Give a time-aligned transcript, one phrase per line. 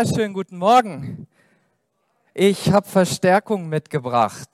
[0.00, 1.26] Wunderschönen guten Morgen.
[2.32, 4.48] Ich habe Verstärkung mitgebracht.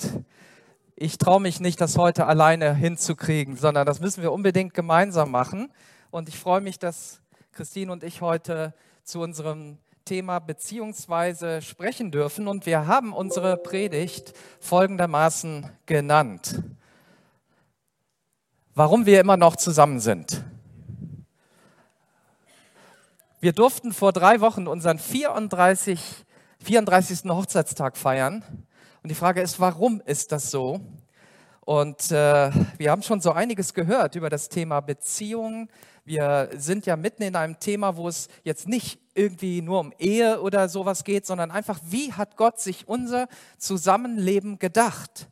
[0.97, 5.73] Ich traue mich nicht, das heute alleine hinzukriegen, sondern das müssen wir unbedingt gemeinsam machen.
[6.11, 7.21] Und ich freue mich, dass
[7.53, 8.75] Christine und ich heute
[9.05, 12.49] zu unserem Thema beziehungsweise sprechen dürfen.
[12.49, 16.61] Und wir haben unsere Predigt folgendermaßen genannt.
[18.75, 20.43] Warum wir immer noch zusammen sind.
[23.47, 26.01] Wir durften vor drei Wochen unseren 34,
[26.65, 27.31] 34.
[27.31, 28.43] Hochzeitstag feiern.
[29.05, 30.81] Und die Frage ist, warum ist das so?
[31.61, 35.69] Und äh, wir haben schon so einiges gehört über das Thema Beziehung.
[36.05, 40.41] Wir sind ja mitten in einem Thema, wo es jetzt nicht irgendwie nur um Ehe
[40.41, 45.29] oder sowas geht, sondern einfach, wie hat Gott sich unser Zusammenleben gedacht?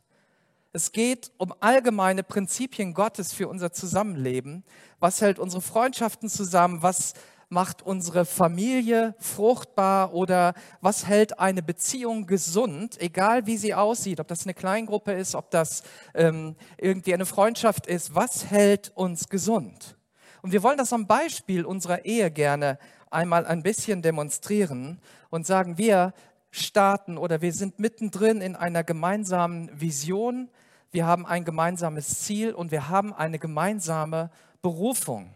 [0.71, 4.63] Es geht um allgemeine Prinzipien Gottes für unser Zusammenleben.
[4.99, 6.81] Was hält unsere Freundschaften zusammen?
[6.81, 7.13] Was
[7.49, 14.27] macht unsere Familie fruchtbar oder was hält eine Beziehung gesund, egal wie sie aussieht, ob
[14.27, 19.97] das eine Kleingruppe ist, ob das ähm, irgendwie eine Freundschaft ist, was hält uns gesund?
[20.41, 22.77] Und wir wollen das am Beispiel unserer Ehe gerne
[23.09, 26.13] einmal ein bisschen demonstrieren und sagen, wir
[26.51, 30.49] starten oder wir sind mittendrin in einer gemeinsamen Vision,
[30.91, 34.29] wir haben ein gemeinsames Ziel und wir haben eine gemeinsame
[34.61, 35.34] Berufung.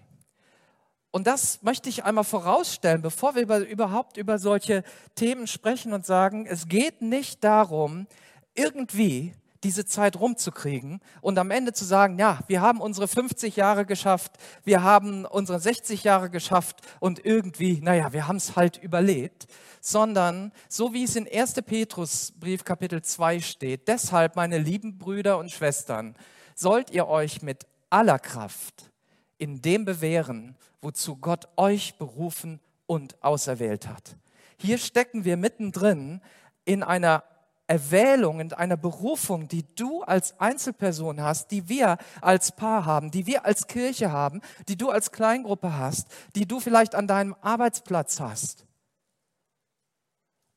[1.11, 4.83] Und das möchte ich einmal vorausstellen, bevor wir über, überhaupt über solche
[5.15, 8.05] Themen sprechen und sagen, es geht nicht darum,
[8.53, 9.33] irgendwie
[9.63, 14.33] diese Zeit rumzukriegen und am Ende zu sagen, ja, wir haben unsere 50 Jahre geschafft,
[14.63, 19.47] wir haben unsere 60 Jahre geschafft und irgendwie, naja, wir haben es halt überlebt,
[19.81, 21.55] sondern so wie es in 1.
[21.65, 26.15] Petrus Brief Kapitel 2 steht, deshalb, meine lieben Brüder und Schwestern,
[26.55, 28.91] sollt ihr euch mit aller Kraft
[29.37, 34.15] in dem bewähren, wozu Gott euch berufen und auserwählt hat.
[34.57, 36.21] Hier stecken wir mittendrin
[36.65, 37.23] in einer
[37.67, 43.27] Erwählung, in einer Berufung, die du als Einzelperson hast, die wir als Paar haben, die
[43.27, 48.19] wir als Kirche haben, die du als Kleingruppe hast, die du vielleicht an deinem Arbeitsplatz
[48.19, 48.65] hast.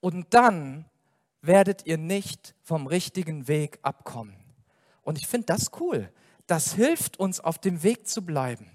[0.01, 0.87] Und dann
[1.43, 4.35] werdet ihr nicht vom richtigen Weg abkommen.
[5.03, 6.11] Und ich finde das cool.
[6.47, 8.71] Das hilft uns, auf dem Weg zu bleiben.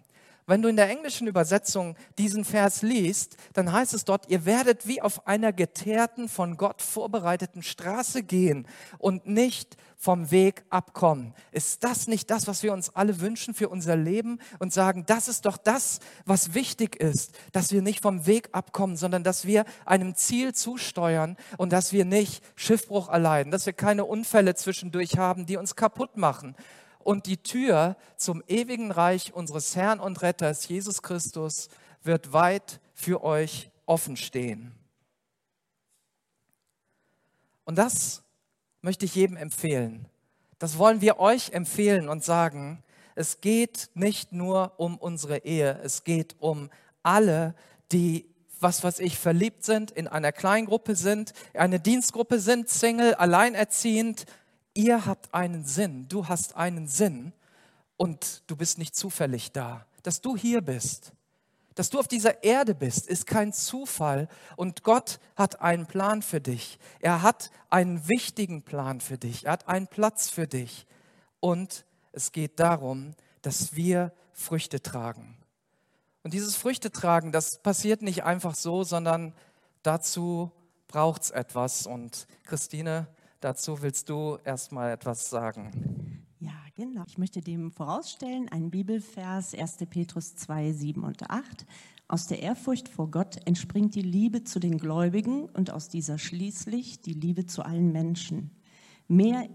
[0.49, 4.87] Wenn du in der englischen Übersetzung diesen Vers liest, dann heißt es dort, ihr werdet
[4.87, 8.65] wie auf einer geteerten, von Gott vorbereiteten Straße gehen
[8.97, 11.33] und nicht vom Weg abkommen.
[11.51, 15.27] Ist das nicht das, was wir uns alle wünschen für unser Leben und sagen, das
[15.27, 19.65] ist doch das, was wichtig ist, dass wir nicht vom Weg abkommen, sondern dass wir
[19.85, 25.45] einem Ziel zusteuern und dass wir nicht Schiffbruch erleiden, dass wir keine Unfälle zwischendurch haben,
[25.45, 26.55] die uns kaputt machen,
[27.07, 31.69] und die Tür zum ewigen Reich unseres Herrn und Retters Jesus Christus
[32.03, 34.73] wird weit für euch offen stehen.
[37.63, 38.23] Und das
[38.81, 40.09] möchte ich jedem empfehlen.
[40.59, 42.83] Das wollen wir euch empfehlen und sagen,
[43.15, 46.69] es geht nicht nur um unsere Ehe, es geht um
[47.03, 47.55] alle,
[47.93, 48.25] die
[48.59, 54.25] was was ich verliebt sind, in einer Kleingruppe sind, eine Dienstgruppe sind, Single, alleinerziehend,
[54.77, 57.33] ihr habt einen Sinn, du hast einen Sinn
[57.97, 59.85] und du bist nicht zufällig da.
[60.03, 61.13] Dass du hier bist,
[61.73, 66.39] dass du auf dieser Erde bist, ist kein Zufall und Gott hat einen Plan für
[66.39, 66.79] dich.
[66.99, 69.45] Er hat einen wichtigen Plan für dich.
[69.45, 70.85] Er hat einen Platz für dich
[71.39, 75.37] und es geht darum, dass wir Früchte tragen.
[76.23, 79.33] Und dieses Früchtetragen, das passiert nicht einfach so, sondern
[79.81, 80.51] dazu
[80.87, 81.87] braucht es etwas.
[81.87, 83.07] Und Christine,
[83.39, 86.23] Dazu willst du erstmal etwas sagen.
[86.39, 87.03] Ja, genau.
[87.07, 89.77] Ich möchte dem vorausstellen, ein Bibelvers 1.
[89.89, 91.65] Petrus 2, 7 und 8.
[92.07, 97.01] Aus der Ehrfurcht vor Gott entspringt die Liebe zu den Gläubigen und aus dieser schließlich
[97.01, 98.49] die Liebe zu allen Menschen.
[99.07, 99.47] Mehr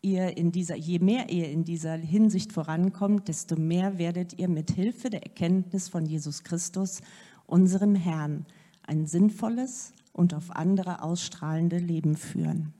[0.00, 4.70] ihr in dieser, je mehr ihr in dieser Hinsicht vorankommt, desto mehr werdet ihr mit
[4.70, 7.02] Hilfe der Erkenntnis von Jesus Christus,
[7.46, 8.46] unserem Herrn,
[8.86, 12.72] ein sinnvolles und auf andere ausstrahlende Leben führen.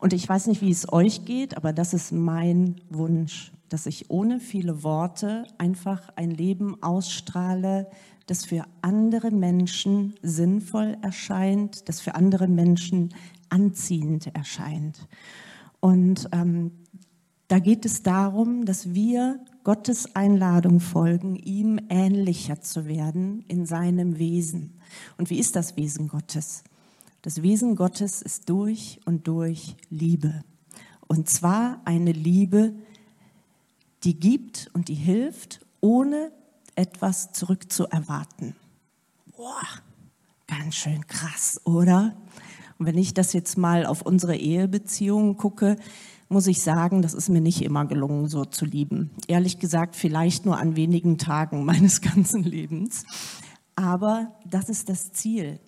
[0.00, 4.10] Und ich weiß nicht, wie es euch geht, aber das ist mein Wunsch, dass ich
[4.10, 7.86] ohne viele Worte einfach ein Leben ausstrahle,
[8.26, 13.14] das für andere Menschen sinnvoll erscheint, das für andere Menschen
[13.50, 15.06] anziehend erscheint.
[15.80, 16.72] Und ähm,
[17.48, 24.18] da geht es darum, dass wir Gottes Einladung folgen, ihm ähnlicher zu werden in seinem
[24.18, 24.78] Wesen.
[25.18, 26.64] Und wie ist das Wesen Gottes?
[27.22, 30.42] Das Wesen Gottes ist durch und durch Liebe.
[31.06, 32.74] Und zwar eine Liebe,
[34.04, 36.32] die gibt und die hilft, ohne
[36.76, 38.54] etwas zurückzuerwarten.
[39.36, 39.66] Boah,
[40.50, 42.16] Ganz schön krass, oder?
[42.76, 45.76] Und wenn ich das jetzt mal auf unsere Ehebeziehungen gucke,
[46.28, 49.10] muss ich sagen, das ist mir nicht immer gelungen, so zu lieben.
[49.28, 53.04] Ehrlich gesagt, vielleicht nur an wenigen Tagen meines ganzen Lebens.
[53.76, 55.60] Aber das ist das Ziel.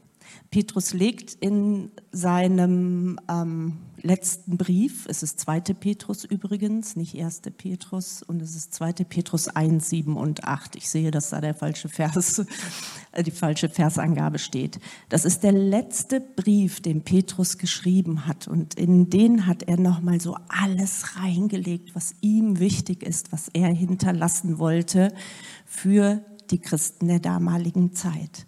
[0.53, 5.61] Petrus legt in seinem ähm, letzten Brief, es ist 2.
[5.61, 7.41] Petrus übrigens, nicht 1.
[7.57, 8.93] Petrus, und es ist 2.
[9.09, 10.77] Petrus 1, 7 und 8.
[10.77, 12.45] Ich sehe, dass da der falsche Vers,
[13.13, 14.79] äh, die falsche Versangabe steht.
[15.09, 20.21] Das ist der letzte Brief, den Petrus geschrieben hat, und in den hat er nochmal
[20.21, 25.15] so alles reingelegt, was ihm wichtig ist, was er hinterlassen wollte
[25.65, 28.47] für die Christen der damaligen Zeit.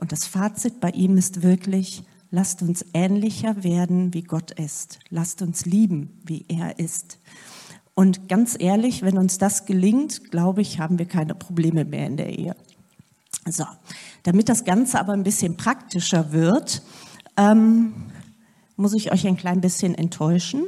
[0.00, 4.98] Und das Fazit bei ihm ist wirklich, lasst uns ähnlicher werden, wie Gott ist.
[5.08, 7.18] Lasst uns lieben, wie er ist.
[7.94, 12.16] Und ganz ehrlich, wenn uns das gelingt, glaube ich, haben wir keine Probleme mehr in
[12.16, 12.56] der Ehe.
[13.48, 13.64] So,
[14.24, 16.82] damit das Ganze aber ein bisschen praktischer wird,
[17.36, 17.92] ähm,
[18.76, 20.64] muss ich euch ein klein bisschen enttäuschen.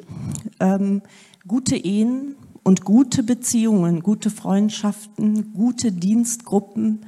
[0.61, 1.03] Ähm,
[1.49, 7.07] gute Ehen und gute Beziehungen, gute Freundschaften, gute Dienstgruppen,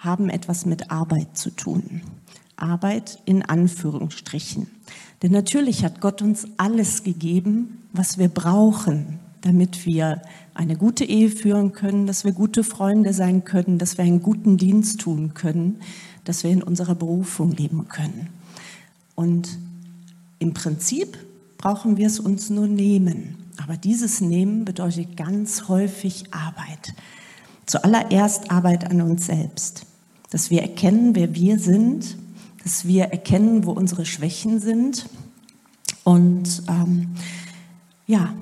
[0.00, 2.00] haben etwas mit Arbeit zu tun.
[2.56, 4.66] Arbeit in Anführungsstrichen.
[5.22, 10.22] Denn natürlich hat Gott uns alles gegeben, was wir brauchen, damit wir
[10.54, 14.56] eine gute Ehe führen können, dass wir gute Freunde sein können, dass wir einen guten
[14.56, 15.76] Dienst tun können,
[16.24, 18.28] dass wir in unserer Berufung leben können.
[19.14, 19.58] Und
[20.38, 21.18] im Prinzip
[21.58, 23.36] brauchen wir es uns nur nehmen.
[23.62, 26.94] Aber dieses Nehmen bedeutet ganz häufig Arbeit.
[27.66, 29.86] Zuallererst Arbeit an uns selbst
[30.30, 32.16] dass wir erkennen, wer wir sind,
[32.62, 35.06] dass wir erkennen, wo unsere Schwächen sind
[36.04, 37.14] und ähm,
[38.06, 38.34] ja,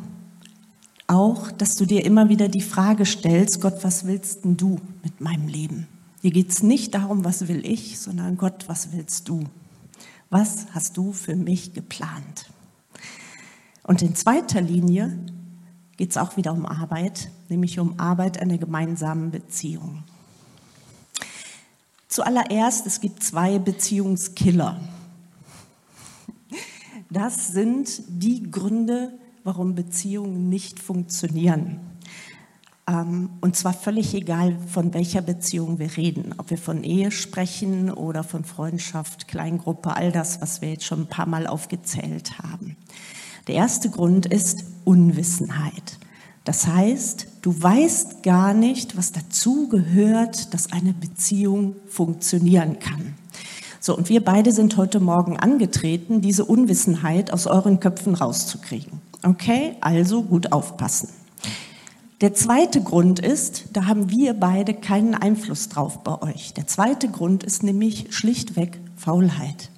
[1.06, 5.20] auch, dass du dir immer wieder die Frage stellst, Gott, was willst denn du mit
[5.20, 5.88] meinem Leben?
[6.20, 9.44] Hier geht es nicht darum, was will ich, sondern Gott, was willst du?
[10.30, 12.50] Was hast du für mich geplant?
[13.84, 15.18] Und in zweiter Linie
[15.96, 20.04] geht es auch wieder um Arbeit, nämlich um Arbeit an der gemeinsamen Beziehung.
[22.08, 24.80] Zuallererst, es gibt zwei Beziehungskiller.
[27.10, 29.12] Das sind die Gründe,
[29.44, 31.80] warum Beziehungen nicht funktionieren.
[32.86, 36.34] Ähm, und zwar völlig egal, von welcher Beziehung wir reden.
[36.38, 41.02] Ob wir von Ehe sprechen oder von Freundschaft, Kleingruppe, all das, was wir jetzt schon
[41.02, 42.76] ein paar Mal aufgezählt haben.
[43.46, 45.98] Der erste Grund ist Unwissenheit.
[46.44, 53.14] Das heißt, du weißt gar nicht, was dazu gehört, dass eine Beziehung funktionieren kann.
[53.80, 59.00] So, und wir beide sind heute Morgen angetreten, diese Unwissenheit aus euren Köpfen rauszukriegen.
[59.22, 61.08] Okay, also gut aufpassen.
[62.20, 66.52] Der zweite Grund ist, da haben wir beide keinen Einfluss drauf bei euch.
[66.52, 69.70] Der zweite Grund ist nämlich schlichtweg Faulheit.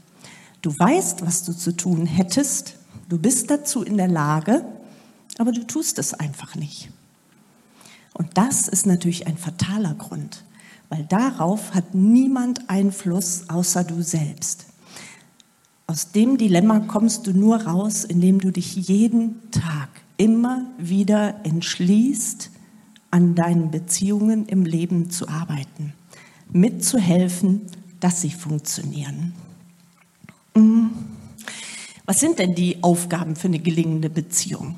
[0.63, 2.77] Du weißt, was du zu tun hättest,
[3.11, 4.65] du bist dazu in der Lage,
[5.41, 6.91] aber du tust es einfach nicht.
[8.13, 10.45] Und das ist natürlich ein fataler Grund,
[10.91, 14.67] weil darauf hat niemand Einfluss außer du selbst.
[15.87, 22.51] Aus dem Dilemma kommst du nur raus, indem du dich jeden Tag immer wieder entschließt,
[23.11, 25.95] an deinen Beziehungen im Leben zu arbeiten,
[26.53, 27.63] mitzuhelfen,
[27.99, 29.33] dass sie funktionieren.
[30.55, 30.91] Hm.
[32.05, 34.77] Was sind denn die Aufgaben für eine gelingende Beziehung?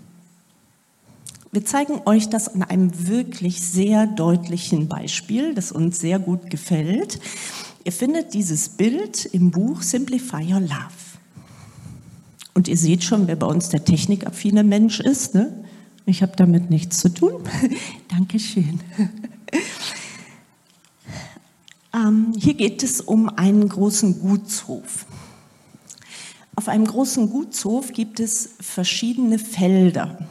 [1.54, 7.20] Wir zeigen euch das an einem wirklich sehr deutlichen Beispiel, das uns sehr gut gefällt.
[7.84, 11.02] Ihr findet dieses Bild im Buch Simplify Your Love.
[12.54, 15.34] Und ihr seht schon, wer bei uns der technikaffine Mensch ist.
[15.34, 15.62] Ne?
[16.06, 17.42] Ich habe damit nichts zu tun.
[18.08, 18.80] Dankeschön.
[21.94, 25.04] ähm, hier geht es um einen großen Gutshof.
[26.56, 30.26] Auf einem großen Gutshof gibt es verschiedene Felder.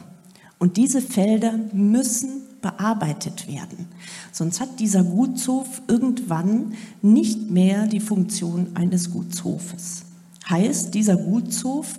[0.62, 3.88] Und diese Felder müssen bearbeitet werden.
[4.30, 10.04] Sonst hat dieser Gutshof irgendwann nicht mehr die Funktion eines Gutshofes.
[10.48, 11.98] Heißt, dieser Gutshof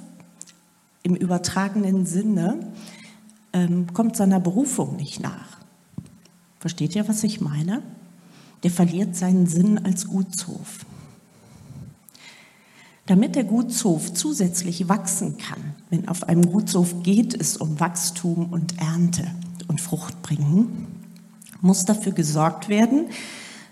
[1.01, 2.71] im übertragenen Sinne
[3.51, 5.57] ähm, kommt seiner Berufung nicht nach.
[6.61, 7.83] Versteht ihr, was ich meine?
[8.63, 10.85] Der verliert seinen Sinn als Gutshof.
[13.05, 18.79] Damit der Gutshof zusätzlich wachsen kann, wenn auf einem Gutshof geht es um Wachstum und
[18.79, 19.29] Ernte
[19.67, 20.87] und Frucht bringen,
[21.59, 23.07] muss dafür gesorgt werden,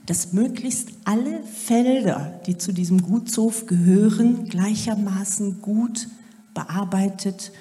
[0.06, 6.08] dass möglichst alle Felder, die zu diesem Gutshof gehören, gleichermaßen gut
[6.54, 7.54] bearbeitet,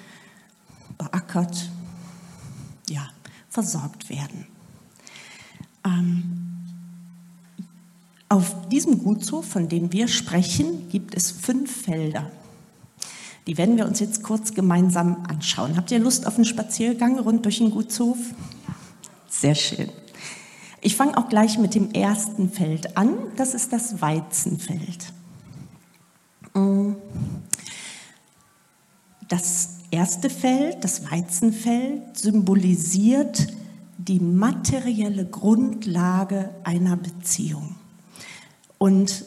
[0.97, 1.69] beackert,
[2.89, 3.07] ja,
[3.49, 4.47] versorgt werden.
[5.85, 6.40] Ähm,
[8.31, 12.31] Auf diesem Gutshof, von dem wir sprechen, gibt es fünf Felder.
[13.45, 15.75] Die werden wir uns jetzt kurz gemeinsam anschauen.
[15.75, 18.17] Habt ihr Lust auf einen Spaziergang rund durch den Gutshof?
[19.27, 19.89] Sehr schön.
[20.79, 23.15] Ich fange auch gleich mit dem ersten Feld an.
[23.35, 25.11] Das ist das Weizenfeld.
[29.27, 33.47] Das erste Feld, das Weizenfeld, symbolisiert
[33.97, 37.75] die materielle Grundlage einer Beziehung.
[38.81, 39.25] Und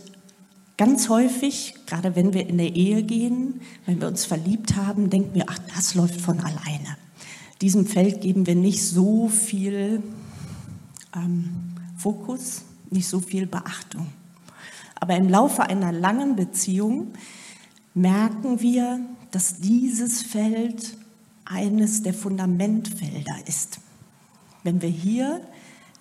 [0.77, 5.33] ganz häufig, gerade wenn wir in der Ehe gehen, wenn wir uns verliebt haben, denken
[5.37, 6.97] wir, ach, das läuft von alleine.
[7.61, 10.03] Diesem Feld geben wir nicht so viel
[11.15, 11.55] ähm,
[11.97, 14.09] Fokus, nicht so viel Beachtung.
[14.97, 17.13] Aber im Laufe einer langen Beziehung
[17.95, 18.99] merken wir,
[19.31, 20.97] dass dieses Feld
[21.45, 23.79] eines der Fundamentfelder ist.
[24.65, 25.41] Wenn wir hier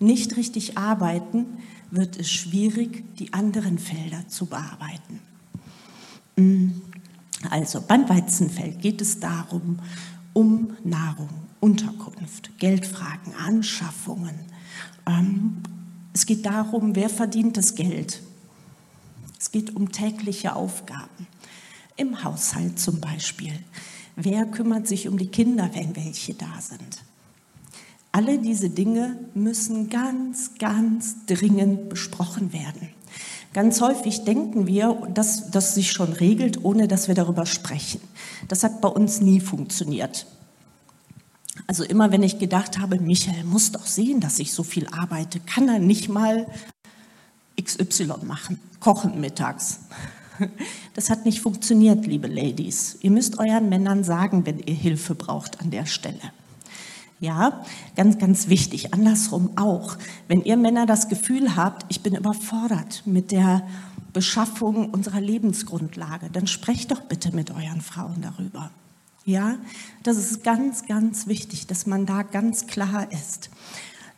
[0.00, 1.46] nicht richtig arbeiten,
[1.94, 5.20] wird es schwierig, die anderen Felder zu bearbeiten.
[6.36, 6.70] Mm.
[7.50, 9.78] Also beim Weizenfeld geht es darum,
[10.32, 11.28] um Nahrung,
[11.60, 14.34] Unterkunft, Geldfragen, Anschaffungen.
[15.06, 15.62] Ähm,
[16.14, 18.22] es geht darum, wer verdient das Geld.
[19.38, 21.26] Es geht um tägliche Aufgaben.
[21.96, 23.52] Im Haushalt zum Beispiel.
[24.16, 27.02] Wer kümmert sich um die Kinder, wenn welche da sind?
[28.14, 32.90] Alle diese Dinge müssen ganz, ganz dringend besprochen werden.
[33.52, 38.00] Ganz häufig denken wir, dass das sich schon regelt, ohne dass wir darüber sprechen.
[38.46, 40.28] Das hat bei uns nie funktioniert.
[41.66, 45.40] Also immer wenn ich gedacht habe, Michael muss doch sehen, dass ich so viel arbeite,
[45.40, 46.46] kann er nicht mal
[47.60, 49.80] XY machen, kochen mittags.
[50.94, 52.98] Das hat nicht funktioniert, liebe Ladies.
[53.00, 56.20] Ihr müsst euren Männern sagen, wenn ihr Hilfe braucht an der Stelle.
[57.24, 57.64] Ja,
[57.96, 58.92] ganz, ganz wichtig.
[58.92, 59.96] Andersrum auch.
[60.28, 63.66] Wenn ihr Männer das Gefühl habt, ich bin überfordert mit der
[64.12, 68.70] Beschaffung unserer Lebensgrundlage, dann sprecht doch bitte mit euren Frauen darüber.
[69.24, 69.56] Ja,
[70.02, 73.48] das ist ganz, ganz wichtig, dass man da ganz klar ist.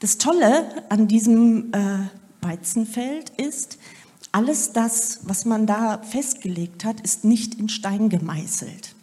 [0.00, 1.98] Das Tolle an diesem äh,
[2.40, 3.78] Weizenfeld ist,
[4.32, 8.95] alles das, was man da festgelegt hat, ist nicht in Stein gemeißelt.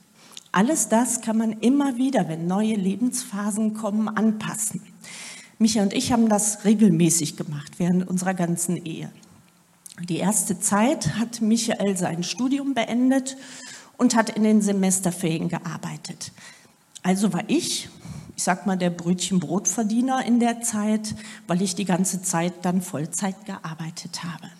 [0.53, 4.81] Alles das kann man immer wieder, wenn neue Lebensphasen kommen, anpassen.
[5.57, 9.12] Micha und ich haben das regelmäßig gemacht während unserer ganzen Ehe.
[10.07, 13.36] Die erste Zeit hat Michael sein Studium beendet
[13.98, 16.31] und hat in den Semesterferien gearbeitet.
[17.01, 17.89] Also war ich,
[18.36, 21.15] ich sag mal, der Brötchen-Brotverdiener in der Zeit,
[21.48, 24.51] weil ich die ganze Zeit dann Vollzeit gearbeitet habe.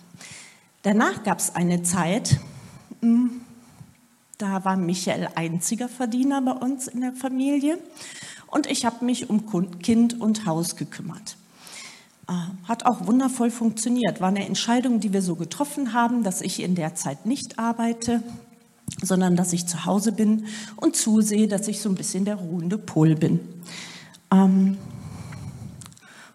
[0.82, 2.40] Danach gab es eine Zeit,
[3.00, 3.42] hm,
[4.38, 7.78] da war Michael einziger Verdiener bei uns in der Familie
[8.48, 9.44] und ich habe mich um
[9.80, 11.36] Kind und Haus gekümmert.
[12.28, 12.32] Äh,
[12.68, 14.20] hat auch wundervoll funktioniert.
[14.20, 18.22] War eine Entscheidung, die wir so getroffen haben, dass ich in der Zeit nicht arbeite,
[19.02, 22.78] sondern dass ich zu Hause bin und zusehe, dass ich so ein bisschen der ruhende
[22.78, 23.40] Pol bin.
[24.32, 24.78] Ähm,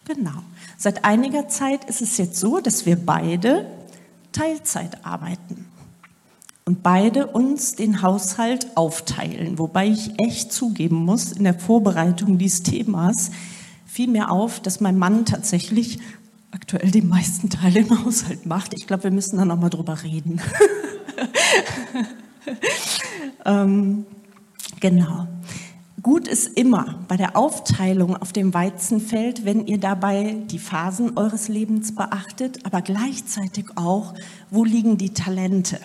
[0.06, 0.44] genau.
[0.78, 3.66] Seit einiger Zeit ist es jetzt so, dass wir beide
[4.32, 5.69] Teilzeit arbeiten
[6.70, 9.58] und beide uns den Haushalt aufteilen.
[9.58, 13.32] Wobei ich echt zugeben muss, in der Vorbereitung dieses Themas
[13.88, 15.98] fiel mir auf, dass mein Mann tatsächlich
[16.52, 18.76] aktuell den meisten Teil im Haushalt macht.
[18.76, 20.42] Ich glaube, wir müssen da nochmal drüber reden.
[23.46, 24.06] ähm,
[24.80, 25.28] genau.
[26.04, 31.48] Gut ist immer bei der Aufteilung auf dem Weizenfeld, wenn ihr dabei die Phasen eures
[31.48, 34.14] Lebens beachtet, aber gleichzeitig auch,
[34.52, 35.80] wo liegen die Talente.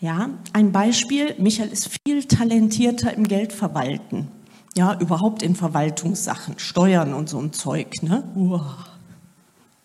[0.00, 4.28] Ja, ein Beispiel, Michael ist viel talentierter im Geldverwalten.
[4.76, 8.24] Ja, überhaupt in Verwaltungssachen, Steuern und so ein Zeug, ne?
[8.34, 8.76] Uah,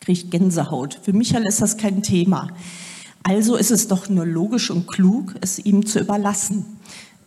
[0.02, 1.00] kriegt Gänsehaut.
[1.02, 2.50] Für Michael ist das kein Thema.
[3.24, 6.66] Also ist es doch nur logisch und klug, es ihm zu überlassen.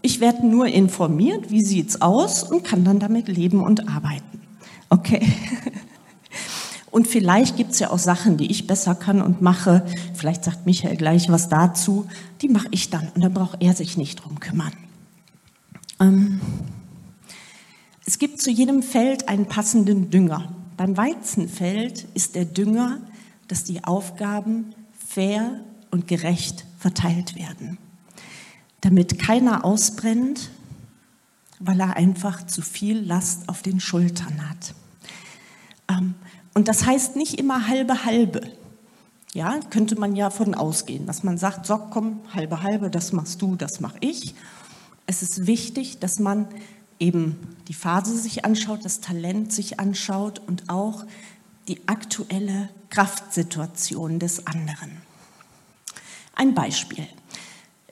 [0.03, 4.41] Ich werde nur informiert, wie sieht's aus und kann dann damit leben und arbeiten.
[4.91, 5.27] Okay.
[6.95, 9.85] Und vielleicht gibt es ja auch Sachen, die ich besser kann und mache.
[10.15, 12.07] Vielleicht sagt Michael gleich was dazu.
[12.41, 14.71] Die mache ich dann und dann braucht er sich nicht drum kümmern.
[15.99, 16.41] Ähm,
[18.07, 20.55] es gibt zu jedem Feld einen passenden Dünger.
[20.77, 23.01] Beim Weizenfeld ist der Dünger,
[23.49, 27.77] dass die Aufgaben fair und gerecht verteilt werden,
[28.83, 30.49] damit keiner ausbrennt,
[31.59, 34.77] weil er einfach zu viel Last auf den Schultern hat.
[35.89, 36.15] Ähm,
[36.55, 38.43] und das heißt nicht immer halbe halbe.
[39.33, 43.43] Ja, könnte man ja von ausgehen, dass man sagt, so komm, halbe halbe, das machst
[43.43, 44.35] du, das mach ich.
[45.07, 46.47] Es ist wichtig, dass man
[47.01, 51.05] eben die Phase sich anschaut, das Talent sich anschaut und auch
[51.67, 55.03] die aktuelle Kraftsituation des anderen.
[56.37, 57.07] Ein Beispiel.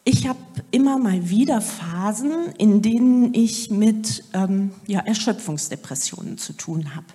[0.05, 0.39] Ich habe
[0.71, 7.07] immer mal wieder Phasen, in denen ich mit ähm, ja, Erschöpfungsdepressionen zu tun habe.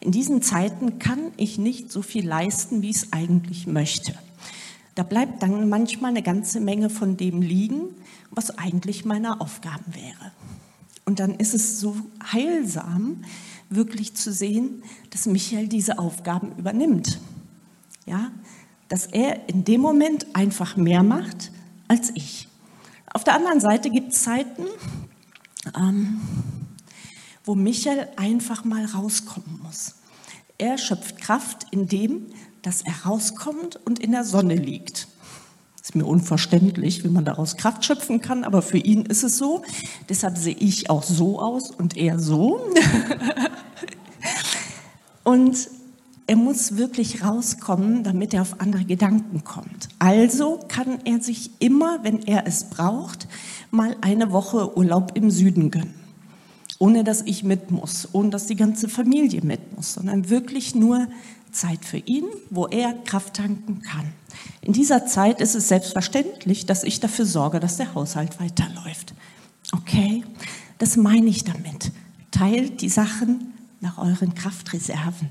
[0.00, 4.14] In diesen Zeiten kann ich nicht so viel leisten, wie ich es eigentlich möchte.
[4.94, 7.94] Da bleibt dann manchmal eine ganze Menge von dem liegen,
[8.30, 10.32] was eigentlich meine Aufgaben wäre.
[11.04, 11.96] Und dann ist es so
[12.32, 13.24] heilsam,
[13.70, 17.20] wirklich zu sehen, dass Michael diese Aufgaben übernimmt.
[18.06, 18.30] Ja,
[18.88, 21.52] dass er in dem Moment einfach mehr macht
[21.88, 22.48] als ich.
[23.12, 24.64] Auf der anderen Seite gibt es Zeiten,
[25.76, 26.20] ähm,
[27.48, 29.94] wo Michael einfach mal rauskommen muss.
[30.58, 32.26] Er schöpft Kraft in dem,
[32.60, 35.08] dass er rauskommt und in der Sonne liegt.
[35.82, 39.62] Ist mir unverständlich, wie man daraus Kraft schöpfen kann, aber für ihn ist es so.
[40.10, 42.60] Deshalb sehe ich auch so aus und er so.
[45.24, 45.70] und
[46.26, 49.88] er muss wirklich rauskommen, damit er auf andere Gedanken kommt.
[49.98, 53.26] Also kann er sich immer, wenn er es braucht,
[53.70, 55.97] mal eine Woche Urlaub im Süden gönnen.
[56.78, 61.08] Ohne dass ich mit muss, ohne dass die ganze Familie mit muss, sondern wirklich nur
[61.50, 64.12] Zeit für ihn, wo er Kraft tanken kann.
[64.60, 69.14] In dieser Zeit ist es selbstverständlich, dass ich dafür sorge, dass der Haushalt weiterläuft.
[69.72, 70.24] Okay,
[70.78, 71.90] das meine ich damit.
[72.30, 75.28] Teilt die Sachen nach euren Kraftreserven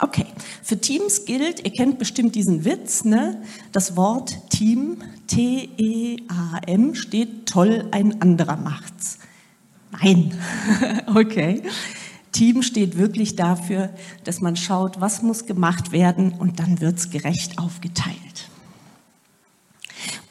[0.00, 0.26] Okay,
[0.62, 3.42] für Teams gilt, ihr kennt bestimmt diesen Witz, ne?
[3.70, 9.18] das Wort Team, T-E-A-M, steht toll, ein anderer macht's.
[9.92, 10.32] Nein,
[11.14, 11.62] okay.
[12.32, 13.90] Team steht wirklich dafür,
[14.24, 18.48] dass man schaut, was muss gemacht werden und dann wird's gerecht aufgeteilt.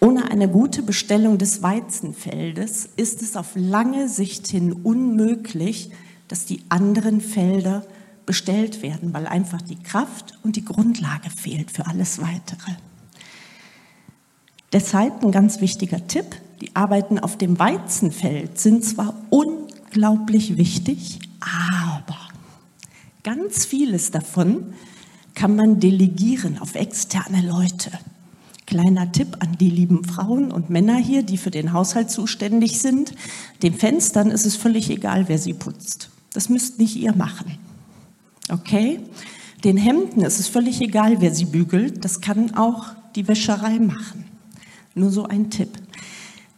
[0.02, 5.92] Ohne eine gute Bestellung des Weizenfeldes ist es auf lange Sicht hin unmöglich,
[6.28, 7.86] dass die anderen Felder
[8.26, 12.72] bestellt werden, weil einfach die Kraft und die Grundlage fehlt für alles Weitere.
[14.72, 22.18] Deshalb ein ganz wichtiger Tipp, die Arbeiten auf dem Weizenfeld sind zwar unglaublich wichtig, aber
[23.24, 24.74] ganz vieles davon
[25.36, 27.92] kann man delegieren auf externe Leute.
[28.66, 33.14] Kleiner Tipp an die lieben Frauen und Männer hier, die für den Haushalt zuständig sind.
[33.62, 36.10] Den Fenstern ist es völlig egal, wer sie putzt.
[36.34, 37.58] Das müsst nicht ihr machen.
[38.50, 39.00] Okay?
[39.64, 42.04] Den Hemden ist es völlig egal, wer sie bügelt.
[42.04, 44.26] Das kann auch die Wäscherei machen.
[44.96, 45.70] Nur so ein Tipp.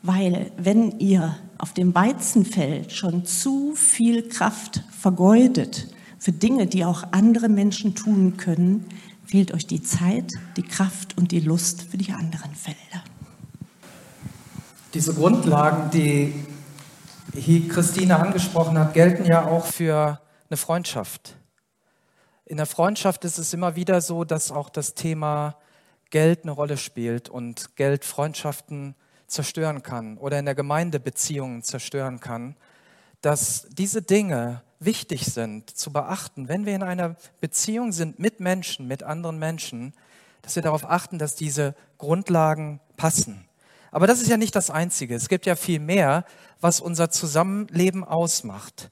[0.01, 5.87] Weil wenn ihr auf dem Weizenfeld schon zu viel Kraft vergeudet
[6.19, 8.85] für Dinge, die auch andere Menschen tun können,
[9.25, 13.03] fehlt euch die Zeit, die Kraft und die Lust für die anderen Felder.
[14.93, 20.19] Diese Grundlagen, die Christine angesprochen hat, gelten ja auch für
[20.49, 21.35] eine Freundschaft.
[22.47, 25.57] In der Freundschaft ist es immer wieder so, dass auch das Thema
[26.11, 28.93] Geld eine Rolle spielt und Geld Freundschaften
[29.25, 32.55] zerstören kann oder in der Gemeinde Beziehungen zerstören kann,
[33.21, 38.87] dass diese Dinge wichtig sind zu beachten, wenn wir in einer Beziehung sind mit Menschen,
[38.87, 39.95] mit anderen Menschen,
[40.43, 43.45] dass wir darauf achten, dass diese Grundlagen passen.
[43.89, 45.15] Aber das ist ja nicht das Einzige.
[45.15, 46.25] Es gibt ja viel mehr,
[46.61, 48.91] was unser Zusammenleben ausmacht.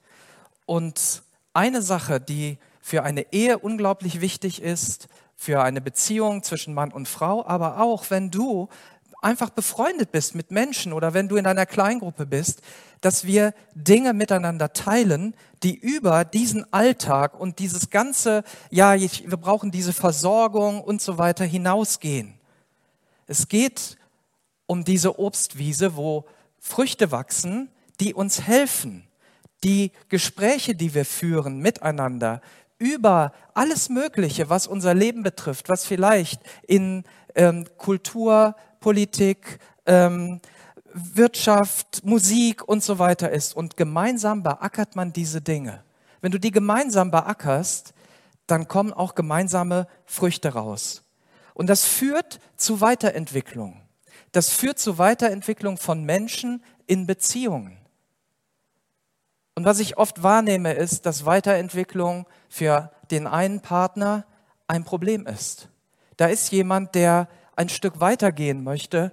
[0.65, 1.21] Und
[1.53, 7.07] eine Sache, die für eine Ehe unglaublich wichtig ist, für eine Beziehung zwischen Mann und
[7.07, 8.67] Frau, aber auch wenn du
[9.21, 12.61] einfach befreundet bist mit Menschen oder wenn du in einer Kleingruppe bist,
[12.99, 19.71] dass wir Dinge miteinander teilen, die über diesen Alltag und dieses ganze, ja, wir brauchen
[19.71, 22.33] diese Versorgung und so weiter hinausgehen.
[23.27, 23.97] Es geht
[24.65, 26.25] um diese Obstwiese, wo
[26.59, 27.69] Früchte wachsen,
[28.01, 29.07] die uns helfen.
[29.63, 32.41] Die Gespräche, die wir führen miteinander,
[32.77, 37.03] über alles Mögliche, was unser Leben betrifft, was vielleicht in
[37.35, 40.41] ähm, Kultur, Politik, ähm,
[40.93, 43.55] Wirtschaft, Musik und so weiter ist.
[43.55, 45.83] Und gemeinsam beackert man diese Dinge.
[46.21, 47.93] Wenn du die gemeinsam beackerst,
[48.47, 51.03] dann kommen auch gemeinsame Früchte raus.
[51.53, 53.81] Und das führt zu Weiterentwicklung.
[54.31, 57.77] Das führt zu Weiterentwicklung von Menschen in Beziehungen.
[59.55, 64.25] Und was ich oft wahrnehme, ist, dass Weiterentwicklung für den einen Partner
[64.67, 65.69] ein Problem ist.
[66.17, 69.11] Da ist jemand, der ein Stück weitergehen möchte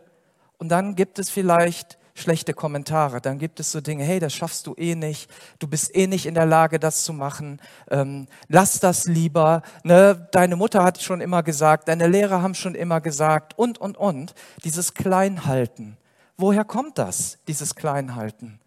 [0.59, 3.21] und dann gibt es vielleicht schlechte Kommentare.
[3.21, 6.27] Dann gibt es so Dinge, hey, das schaffst du eh nicht, du bist eh nicht
[6.27, 9.63] in der Lage, das zu machen, ähm, lass das lieber.
[9.83, 10.29] Ne?
[10.33, 14.35] Deine Mutter hat schon immer gesagt, deine Lehrer haben schon immer gesagt und, und, und.
[14.65, 15.97] Dieses Kleinhalten.
[16.37, 18.60] Woher kommt das, dieses Kleinhalten?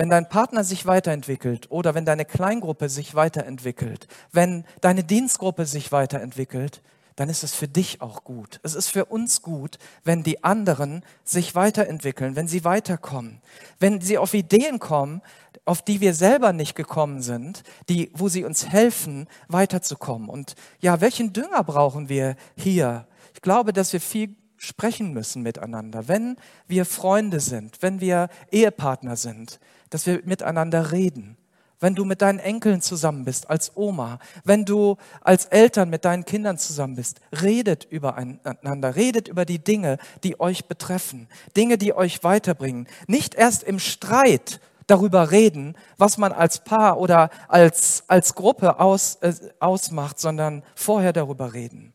[0.00, 5.92] Wenn dein Partner sich weiterentwickelt oder wenn deine Kleingruppe sich weiterentwickelt, wenn deine Dienstgruppe sich
[5.92, 6.80] weiterentwickelt,
[7.16, 8.60] dann ist es für dich auch gut.
[8.62, 13.42] Es ist für uns gut, wenn die anderen sich weiterentwickeln, wenn sie weiterkommen,
[13.78, 15.20] wenn sie auf Ideen kommen,
[15.66, 20.30] auf die wir selber nicht gekommen sind, die, wo sie uns helfen, weiterzukommen.
[20.30, 23.06] Und ja, welchen Dünger brauchen wir hier?
[23.34, 26.36] Ich glaube, dass wir viel sprechen müssen miteinander, wenn
[26.68, 29.58] wir Freunde sind, wenn wir Ehepartner sind,
[29.90, 31.36] dass wir miteinander reden
[31.80, 36.26] wenn du mit deinen Enkeln zusammen bist, als Oma, wenn du als Eltern mit deinen
[36.26, 41.26] Kindern zusammen bist, redet übereinander, redet über die Dinge, die euch betreffen,
[41.56, 42.86] Dinge, die euch weiterbringen.
[43.06, 49.16] Nicht erst im Streit darüber reden, was man als Paar oder als, als Gruppe aus,
[49.16, 51.94] äh, ausmacht, sondern vorher darüber reden.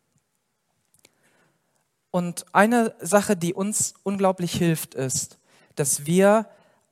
[2.09, 5.37] Und eine Sache, die uns unglaublich hilft, ist,
[5.75, 6.47] dass wir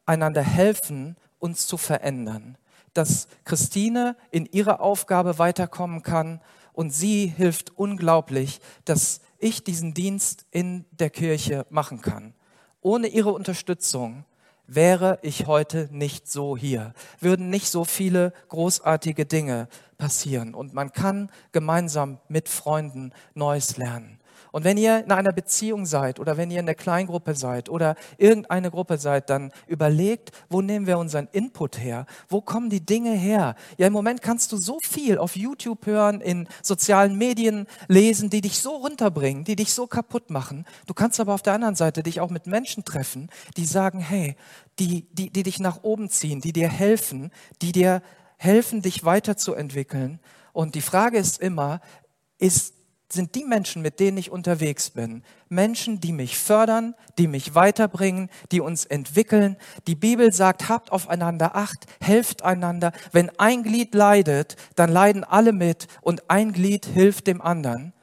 [0.06, 2.58] einander helfen, uns zu verändern
[2.94, 6.40] dass Christine in ihrer Aufgabe weiterkommen kann
[6.74, 12.34] und sie hilft unglaublich, dass ich diesen Dienst in der Kirche machen kann.
[12.82, 14.26] Ohne ihre Unterstützung
[14.66, 20.92] wäre ich heute nicht so hier, würden nicht so viele großartige Dinge passieren und man
[20.92, 24.20] kann gemeinsam mit Freunden Neues lernen.
[24.54, 27.96] Und wenn ihr in einer Beziehung seid oder wenn ihr in der Kleingruppe seid oder
[28.20, 32.06] irgendeine Gruppe seid, dann überlegt, wo nehmen wir unseren Input her?
[32.30, 33.56] Wo kommen die Dinge her?
[33.80, 38.42] Ja, im Moment kannst du so viel auf YouTube hören, in sozialen Medien lesen, die
[38.42, 40.66] dich so runterbringen, die dich so kaputt machen.
[40.86, 44.36] Du kannst aber auf der anderen Seite dich auch mit Menschen treffen, die sagen, hey,
[44.78, 47.32] die, die, die dich nach oben ziehen, die dir helfen,
[47.64, 48.04] die dir
[48.38, 50.20] helfen, dich weiterzuentwickeln.
[50.52, 51.82] Und die Frage ist immer,
[52.38, 52.76] ist
[53.14, 55.24] sind die Menschen, mit denen ich unterwegs bin.
[55.50, 59.58] Menschen, die mich fördern, die mich weiterbringen, die uns entwickeln.
[59.88, 62.92] Die Bibel sagt, habt aufeinander Acht, helft einander.
[63.12, 67.94] Wenn ein Glied leidet, dann leiden alle mit und ein Glied hilft dem anderen.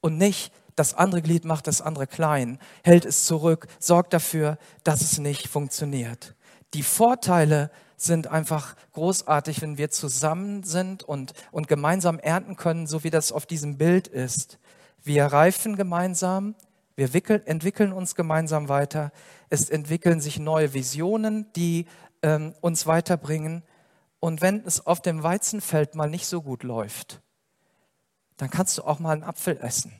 [0.00, 5.02] Und nicht, das andere Glied macht das andere klein, hält es zurück, sorgt dafür, dass
[5.02, 6.34] es nicht funktioniert.
[6.74, 7.70] Die Vorteile
[8.02, 13.32] sind einfach großartig, wenn wir zusammen sind und, und gemeinsam ernten können, so wie das
[13.32, 14.58] auf diesem Bild ist.
[15.02, 16.54] Wir reifen gemeinsam,
[16.96, 19.12] wir wickeln, entwickeln uns gemeinsam weiter.
[19.48, 21.86] Es entwickeln sich neue Visionen, die
[22.22, 23.62] ähm, uns weiterbringen.
[24.18, 27.20] Und wenn es auf dem Weizenfeld mal nicht so gut läuft,
[28.36, 29.92] dann kannst du auch mal einen Apfel essen.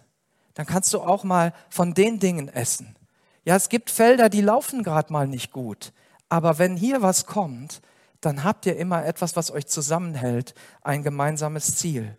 [0.54, 2.96] Dann kannst du auch mal von den Dingen essen.
[3.44, 5.92] Ja, es gibt Felder, die laufen gerade mal nicht gut.
[6.28, 7.80] Aber wenn hier was kommt,
[8.20, 12.16] dann habt ihr immer etwas, was euch zusammenhält, ein gemeinsames Ziel.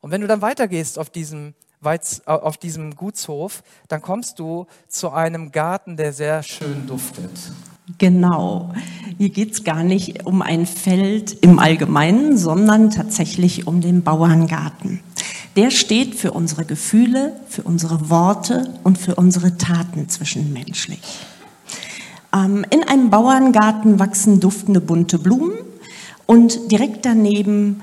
[0.00, 4.66] Und wenn du dann weitergehst auf diesem, Weiz, äh, auf diesem Gutshof, dann kommst du
[4.88, 7.30] zu einem Garten, der sehr schön duftet.
[7.98, 8.72] Genau.
[9.18, 15.00] Hier geht es gar nicht um ein Feld im Allgemeinen, sondern tatsächlich um den Bauerngarten.
[15.56, 21.00] Der steht für unsere Gefühle, für unsere Worte und für unsere Taten zwischenmenschlich.
[22.34, 25.52] Ähm, in einem Bauerngarten wachsen duftende bunte Blumen
[26.26, 27.82] und direkt daneben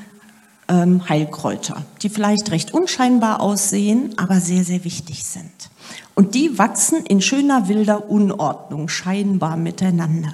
[0.67, 5.51] ähm, Heilkräuter, die vielleicht recht unscheinbar aussehen, aber sehr, sehr wichtig sind.
[6.15, 10.33] Und die wachsen in schöner wilder Unordnung, scheinbar miteinander.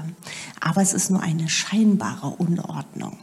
[0.60, 3.18] Aber es ist nur eine scheinbare Unordnung.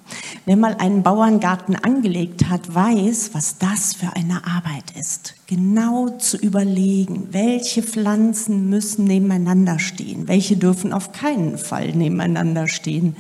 [0.47, 5.34] Wer mal einen Bauerngarten angelegt hat, weiß, was das für eine Arbeit ist.
[5.47, 13.17] Genau zu überlegen, welche Pflanzen müssen nebeneinander stehen, welche dürfen auf keinen Fall nebeneinander stehen,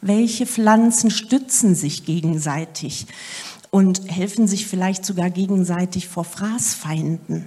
[0.00, 3.06] welche Pflanzen stützen sich gegenseitig
[3.70, 7.46] und helfen sich vielleicht sogar gegenseitig vor Fraßfeinden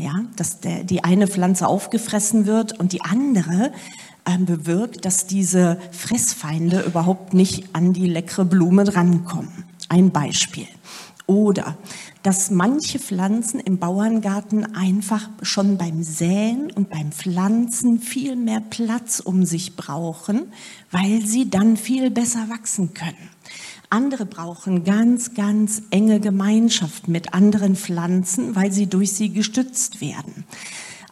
[0.00, 3.72] ja, dass der, die eine Pflanze aufgefressen wird und die andere
[4.24, 9.64] äh, bewirkt, dass diese Fressfeinde überhaupt nicht an die leckere Blume drankommen.
[9.88, 10.66] Ein Beispiel.
[11.30, 11.76] Oder
[12.24, 19.20] dass manche Pflanzen im Bauerngarten einfach schon beim Säen und beim Pflanzen viel mehr Platz
[19.20, 20.52] um sich brauchen,
[20.90, 23.30] weil sie dann viel besser wachsen können.
[23.90, 30.44] Andere brauchen ganz, ganz enge Gemeinschaft mit anderen Pflanzen, weil sie durch sie gestützt werden.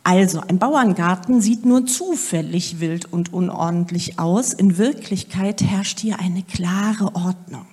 [0.02, 4.52] Also ein Bauerngarten sieht nur zufällig wild und unordentlich aus.
[4.52, 7.66] In Wirklichkeit herrscht hier eine klare Ordnung.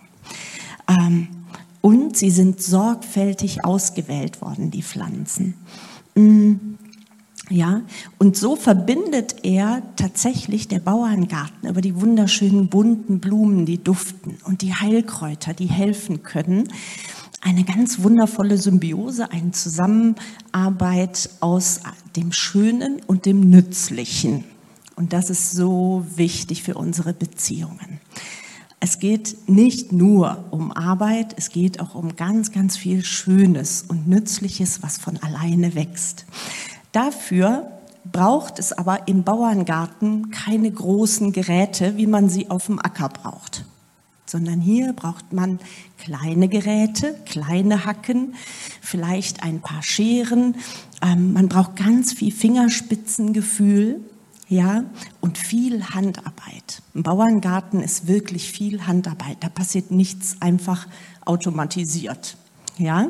[0.88, 1.28] Ähm,
[1.86, 5.54] und sie sind sorgfältig ausgewählt worden, die Pflanzen.
[6.16, 6.54] Mm.
[7.52, 7.84] Ja,
[8.18, 14.64] und so verbindet er tatsächlich der Bauerngarten über die wunderschönen bunten Blumen, die duften und
[14.64, 16.70] die Heilkräuter, die helfen können.
[17.42, 21.82] Eine ganz wundervolle Symbiose, eine Zusammenarbeit aus
[22.16, 24.44] dem Schönen und dem Nützlichen.
[24.96, 28.00] Und das ist so wichtig für unsere Beziehungen.
[28.80, 34.08] Es geht nicht nur um Arbeit, es geht auch um ganz, ganz viel Schönes und
[34.08, 36.26] Nützliches, was von alleine wächst.
[36.92, 37.72] Dafür
[38.12, 43.66] braucht es aber im Bauerngarten keine großen Geräte, wie man sie auf dem Acker braucht,
[44.26, 45.60] sondern hier braucht man
[45.98, 48.36] kleine Geräte, kleine Hacken,
[48.82, 50.58] vielleicht ein paar Scheren.
[51.02, 54.02] Ähm, man braucht ganz viel Fingerspitzengefühl
[54.48, 54.84] ja,
[55.22, 56.82] und viel Handarbeit.
[56.94, 59.38] Im Bauerngarten ist wirklich viel Handarbeit.
[59.40, 60.88] Da passiert nichts einfach
[61.26, 62.38] automatisiert,
[62.78, 63.10] ja.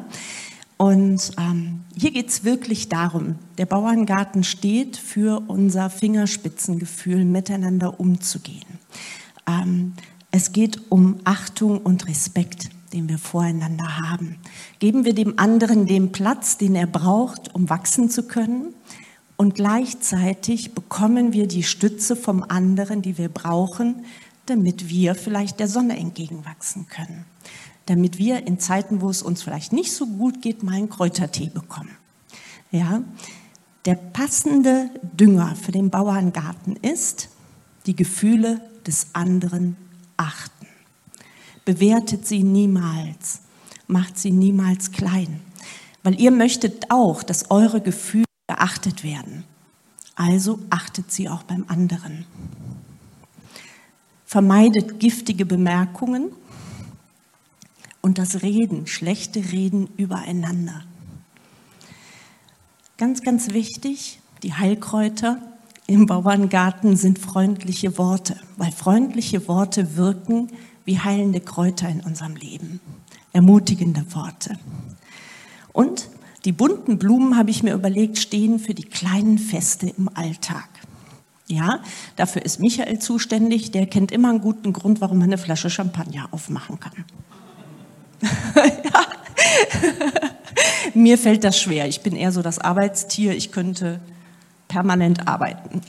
[0.78, 8.66] Und ähm, hier geht es wirklich darum, der Bauerngarten steht für unser Fingerspitzengefühl, miteinander umzugehen.
[9.48, 9.94] Ähm,
[10.32, 14.36] es geht um Achtung und Respekt, den wir voreinander haben.
[14.80, 18.74] Geben wir dem anderen den Platz, den er braucht, um wachsen zu können.
[19.38, 24.06] Und gleichzeitig bekommen wir die Stütze vom anderen, die wir brauchen,
[24.46, 27.26] damit wir vielleicht der Sonne entgegenwachsen können.
[27.86, 31.50] Damit wir in Zeiten, wo es uns vielleicht nicht so gut geht, mal einen Kräutertee
[31.50, 31.98] bekommen.
[32.72, 33.02] Ja,
[33.86, 37.30] der passende Dünger für den Bauerngarten ist,
[37.86, 39.76] die Gefühle des anderen
[40.18, 40.68] achten.
[41.66, 43.42] Bewertet sie niemals,
[43.88, 45.42] macht sie niemals klein,
[46.04, 49.44] weil ihr möchtet auch, dass eure Gefühle geachtet werden.
[50.16, 52.26] Also achtet sie auch beim anderen.
[54.26, 56.32] Vermeidet giftige Bemerkungen
[58.02, 60.84] und das Reden, schlechte Reden übereinander.
[62.98, 65.42] Ganz, ganz wichtig, die Heilkräuter
[65.88, 70.50] im Bauerngarten sind freundliche Worte, weil freundliche Worte wirken
[70.86, 72.80] wie heilende Kräuter in unserem Leben,
[73.34, 74.58] ermutigende Worte.
[75.74, 76.10] Und
[76.46, 80.70] die bunten Blumen, habe ich mir überlegt, stehen für die kleinen Feste im Alltag.
[81.48, 81.80] Ja,
[82.16, 83.72] dafür ist Michael zuständig.
[83.72, 87.06] Der kennt immer einen guten Grund, warum man eine Flasche Champagner aufmachen kann.
[90.94, 91.88] Mir fällt das schwer.
[91.88, 93.36] Ich bin eher so das Arbeitstier.
[93.36, 94.00] Ich könnte
[94.68, 95.82] permanent arbeiten.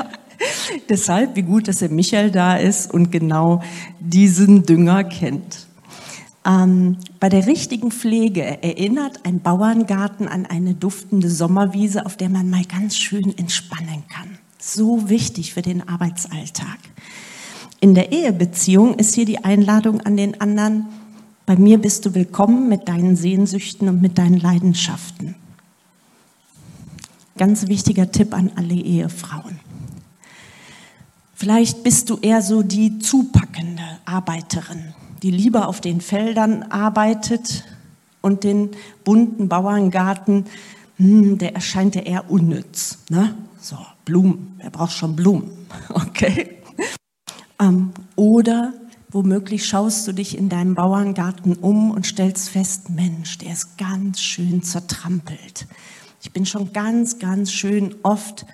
[0.88, 3.62] Deshalb, wie gut, dass der Michael da ist und genau
[4.00, 5.67] diesen Dünger kennt.
[6.48, 12.48] Ähm, bei der richtigen Pflege erinnert ein Bauerngarten an eine duftende Sommerwiese, auf der man
[12.48, 14.38] mal ganz schön entspannen kann.
[14.58, 16.78] So wichtig für den Arbeitsalltag.
[17.80, 20.86] In der Ehebeziehung ist hier die Einladung an den anderen,
[21.44, 25.34] bei mir bist du willkommen mit deinen Sehnsüchten und mit deinen Leidenschaften.
[27.36, 29.60] Ganz wichtiger Tipp an alle Ehefrauen.
[31.34, 37.64] Vielleicht bist du eher so die zupackende Arbeiterin, die lieber auf den Feldern arbeitet
[38.20, 38.70] und den
[39.04, 40.46] bunten Bauerngarten,
[40.96, 42.98] hm, der erscheint dir eher unnütz.
[43.08, 43.34] Ne?
[43.60, 45.50] So, Blumen, wer braucht schon Blumen?
[45.94, 46.58] Okay.
[47.60, 48.72] Ähm, oder
[49.10, 54.20] womöglich schaust du dich in deinem Bauerngarten um und stellst fest, Mensch, der ist ganz
[54.20, 55.66] schön zertrampelt.
[56.22, 58.46] Ich bin schon ganz, ganz schön oft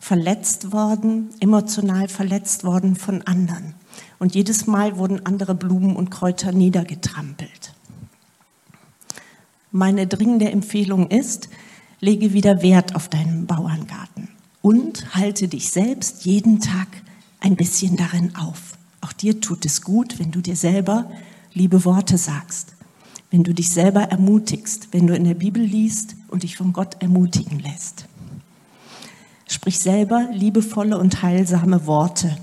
[0.00, 3.74] verletzt worden, emotional verletzt worden von anderen.
[4.18, 7.74] Und jedes Mal wurden andere Blumen und Kräuter niedergetrampelt.
[9.70, 11.50] Meine dringende Empfehlung ist,
[12.00, 14.28] lege wieder Wert auf deinen Bauerngarten
[14.62, 16.88] und halte dich selbst jeden Tag
[17.40, 18.78] ein bisschen darin auf.
[19.00, 21.10] Auch dir tut es gut, wenn du dir selber
[21.52, 22.74] liebe Worte sagst,
[23.30, 27.02] wenn du dich selber ermutigst, wenn du in der Bibel liest und dich von Gott
[27.02, 28.06] ermutigen lässt.
[29.48, 32.36] Sprich selber liebevolle und heilsame Worte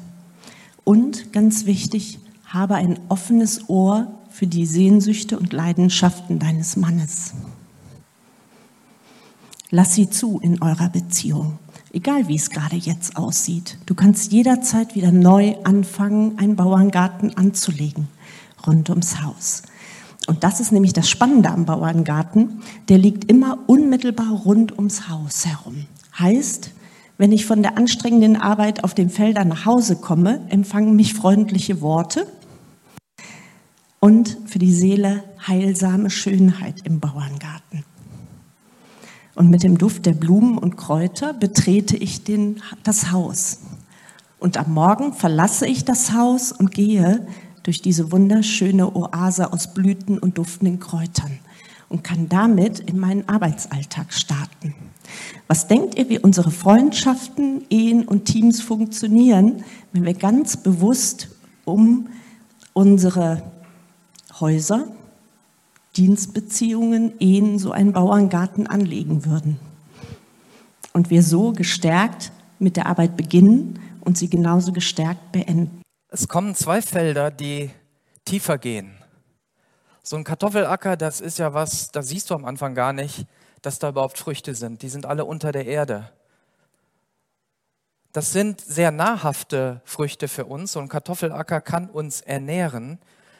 [0.83, 7.33] und ganz wichtig, habe ein offenes Ohr für die Sehnsüchte und Leidenschaften deines Mannes.
[9.69, 11.57] Lass sie zu in eurer Beziehung,
[11.91, 13.77] egal wie es gerade jetzt aussieht.
[13.87, 18.07] Du kannst jederzeit wieder neu anfangen, einen Bauerngarten anzulegen,
[18.67, 19.63] rund ums Haus.
[20.27, 25.45] Und das ist nämlich das Spannende am Bauerngarten, der liegt immer unmittelbar rund ums Haus
[25.45, 25.85] herum.
[26.17, 26.71] Heißt,
[27.17, 31.81] wenn ich von der anstrengenden Arbeit auf den Feldern nach Hause komme, empfangen mich freundliche
[31.81, 32.27] Worte
[33.99, 37.85] und für die Seele heilsame Schönheit im Bauerngarten.
[39.35, 43.59] Und mit dem Duft der Blumen und Kräuter betrete ich den, das Haus.
[44.39, 47.25] Und am Morgen verlasse ich das Haus und gehe
[47.63, 51.39] durch diese wunderschöne Oase aus Blüten und duftenden Kräutern
[51.89, 54.75] und kann damit in meinen Arbeitsalltag starten.
[55.47, 61.29] Was denkt ihr, wie unsere Freundschaften, Ehen und Teams funktionieren, wenn wir ganz bewusst
[61.65, 62.09] um
[62.73, 63.43] unsere
[64.39, 64.87] Häuser,
[65.95, 69.59] Dienstbeziehungen, Ehen so einen Bauerngarten anlegen würden?
[70.93, 75.81] Und wir so gestärkt mit der Arbeit beginnen und sie genauso gestärkt beenden.
[76.09, 77.71] Es kommen zwei Felder, die
[78.25, 78.91] tiefer gehen.
[80.03, 83.25] So ein Kartoffelacker, das ist ja was, da siehst du am Anfang gar nicht,
[83.63, 84.83] dass da überhaupt Früchte sind.
[84.83, 86.11] Die sind alle unter der Erde.
[88.11, 90.73] Das sind sehr nahrhafte Früchte für uns.
[90.73, 92.99] So ein Kartoffelacker kann uns ernähren,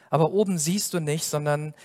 [0.10, 1.76] aber oben siehst du nicht, sondern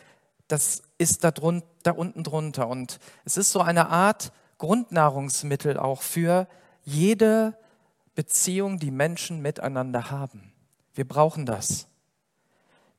[0.46, 2.68] das ist da, drun da unten drunter.
[2.68, 6.48] Und es ist so eine Art Grundnahrungsmittel auch für
[6.84, 7.58] jede
[8.14, 10.52] Beziehung, die Menschen miteinander haben.
[10.94, 11.87] Wir brauchen das.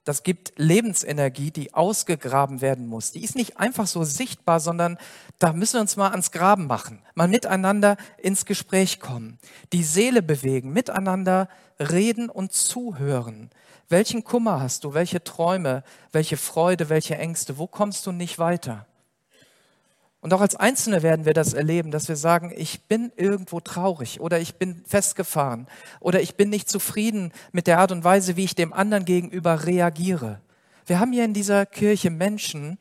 [0.09, 3.11] Das gibt Lebensenergie, die ausgegraben werden muss.
[3.11, 4.97] Die ist nicht einfach so sichtbar, sondern
[5.37, 9.37] da müssen wir uns mal ans Graben machen, mal miteinander ins Gespräch kommen,
[9.71, 11.47] die Seele bewegen, miteinander
[11.79, 13.51] reden und zuhören.
[13.87, 14.95] Welchen Kummer hast du?
[14.95, 15.83] Welche Träume?
[16.11, 16.89] Welche Freude?
[16.89, 17.59] Welche Ängste?
[17.59, 18.87] Wo kommst du nicht weiter?
[20.21, 24.19] Und auch als Einzelne werden wir das erleben, dass wir sagen, ich bin irgendwo traurig
[24.19, 25.67] oder ich bin festgefahren
[26.01, 29.65] oder ich bin nicht zufrieden mit der Art und Weise, wie ich dem anderen gegenüber
[29.65, 30.41] reagiere.
[30.85, 32.79] Wir haben hier in dieser Kirche Menschen,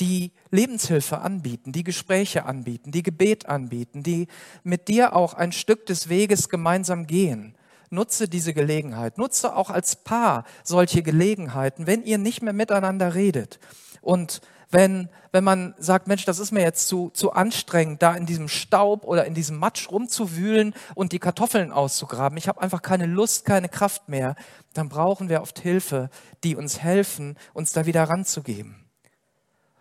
[0.00, 4.26] die Lebenshilfe anbieten, die Gespräche anbieten, die Gebet anbieten, die
[4.62, 7.54] mit dir auch ein Stück des Weges gemeinsam gehen.
[7.90, 9.18] Nutze diese Gelegenheit.
[9.18, 13.60] Nutze auch als Paar solche Gelegenheiten, wenn ihr nicht mehr miteinander redet.
[14.00, 14.40] Und
[14.74, 18.48] wenn, wenn man sagt, Mensch, das ist mir jetzt zu, zu anstrengend, da in diesem
[18.48, 22.36] Staub oder in diesem Matsch rumzuwühlen und die Kartoffeln auszugraben.
[22.36, 24.34] Ich habe einfach keine Lust, keine Kraft mehr.
[24.74, 26.10] Dann brauchen wir oft Hilfe,
[26.42, 28.84] die uns helfen, uns da wieder ranzugeben.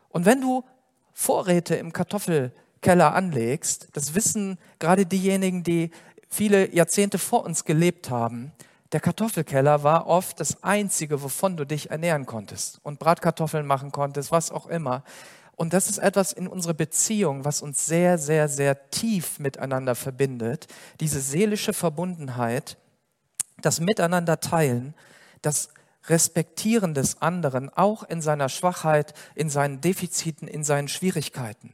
[0.09, 0.63] Und wenn du
[1.11, 5.89] Vorräte im Kartoffelkeller anlegst, das wissen gerade diejenigen, die
[6.29, 8.51] viele Jahrzehnte vor uns gelebt haben,
[8.93, 14.31] der Kartoffelkeller war oft das Einzige, wovon du dich ernähren konntest und Bratkartoffeln machen konntest,
[14.31, 15.03] was auch immer.
[15.55, 20.67] Und das ist etwas in unserer Beziehung, was uns sehr, sehr, sehr tief miteinander verbindet.
[20.99, 22.77] Diese seelische Verbundenheit,
[23.61, 24.93] das Miteinander teilen,
[25.41, 25.69] das
[26.07, 31.73] Respektieren des anderen, auch in seiner Schwachheit, in seinen Defiziten, in seinen Schwierigkeiten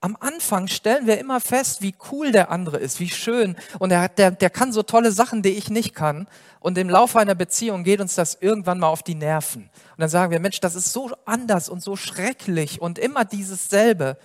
[0.00, 3.56] am Anfang stellen wir immer fest, wie cool der andere ist, wie schön.
[3.80, 6.28] Und er, der, der kann so tolle Sachen, die ich nicht kann.
[6.60, 9.62] Und im Laufe einer Beziehung geht uns das irgendwann mal auf die Nerven.
[9.62, 13.70] Und dann sagen wir, Mensch, das ist so anders und so schrecklich und immer dieses
[13.70, 14.16] selbe.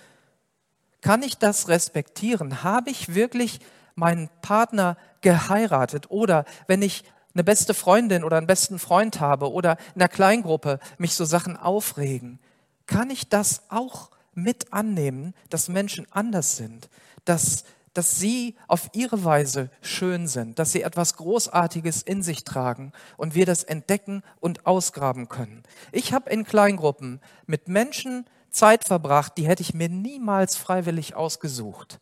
[1.00, 2.62] Kann ich das respektieren?
[2.62, 3.58] Habe ich wirklich
[3.96, 6.10] meinen Partner geheiratet?
[6.10, 7.02] Oder wenn ich
[7.34, 11.56] eine beste Freundin oder einen besten Freund habe oder in einer Kleingruppe mich so Sachen
[11.56, 12.38] aufregen,
[12.86, 16.88] kann ich das auch mit annehmen, dass Menschen anders sind,
[17.24, 22.92] dass, dass sie auf ihre Weise schön sind, dass sie etwas Großartiges in sich tragen
[23.16, 25.62] und wir das entdecken und ausgraben können.
[25.92, 32.00] Ich habe in Kleingruppen mit Menschen Zeit verbracht, die hätte ich mir niemals freiwillig ausgesucht.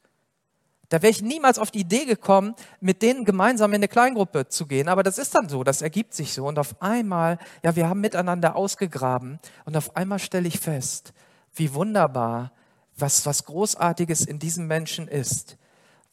[0.93, 4.67] Da wäre ich niemals auf die Idee gekommen, mit denen gemeinsam in eine Kleingruppe zu
[4.67, 4.91] gehen.
[4.91, 6.47] Aber das ist dann so, das ergibt sich so.
[6.47, 11.15] Und auf einmal, ja, wir haben miteinander ausgegraben und auf einmal stelle ich fest,
[11.55, 12.53] wie wunderbar,
[12.97, 15.57] was, was Großartiges in diesem Menschen ist.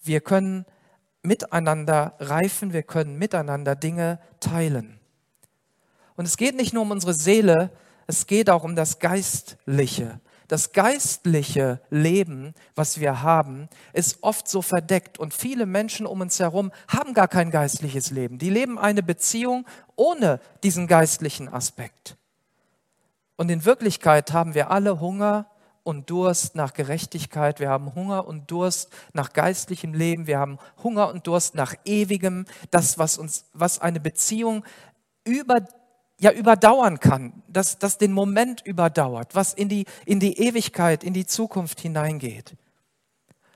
[0.01, 0.65] Wir können
[1.21, 4.99] miteinander reifen, wir können miteinander Dinge teilen.
[6.15, 7.71] Und es geht nicht nur um unsere Seele,
[8.07, 10.19] es geht auch um das Geistliche.
[10.47, 16.39] Das geistliche Leben, was wir haben, ist oft so verdeckt und viele Menschen um uns
[16.39, 18.39] herum haben gar kein geistliches Leben.
[18.39, 22.17] Die leben eine Beziehung ohne diesen geistlichen Aspekt.
[23.39, 25.45] Und in Wirklichkeit haben wir alle Hunger
[25.83, 27.61] und Durst nach Gerechtigkeit.
[27.61, 30.27] Wir haben Hunger und Durst nach geistlichem Leben.
[30.27, 32.43] Wir haben Hunger und Durst nach ewigem.
[32.69, 34.65] Das, was uns, was eine Beziehung
[35.23, 35.65] über,
[36.19, 37.41] ja, überdauern kann.
[37.47, 39.33] Das, das den Moment überdauert.
[39.35, 42.57] Was in die, in die Ewigkeit, in die Zukunft hineingeht.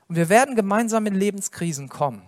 [0.08, 2.22] Und wir werden gemeinsam in Lebenskrisen kommen.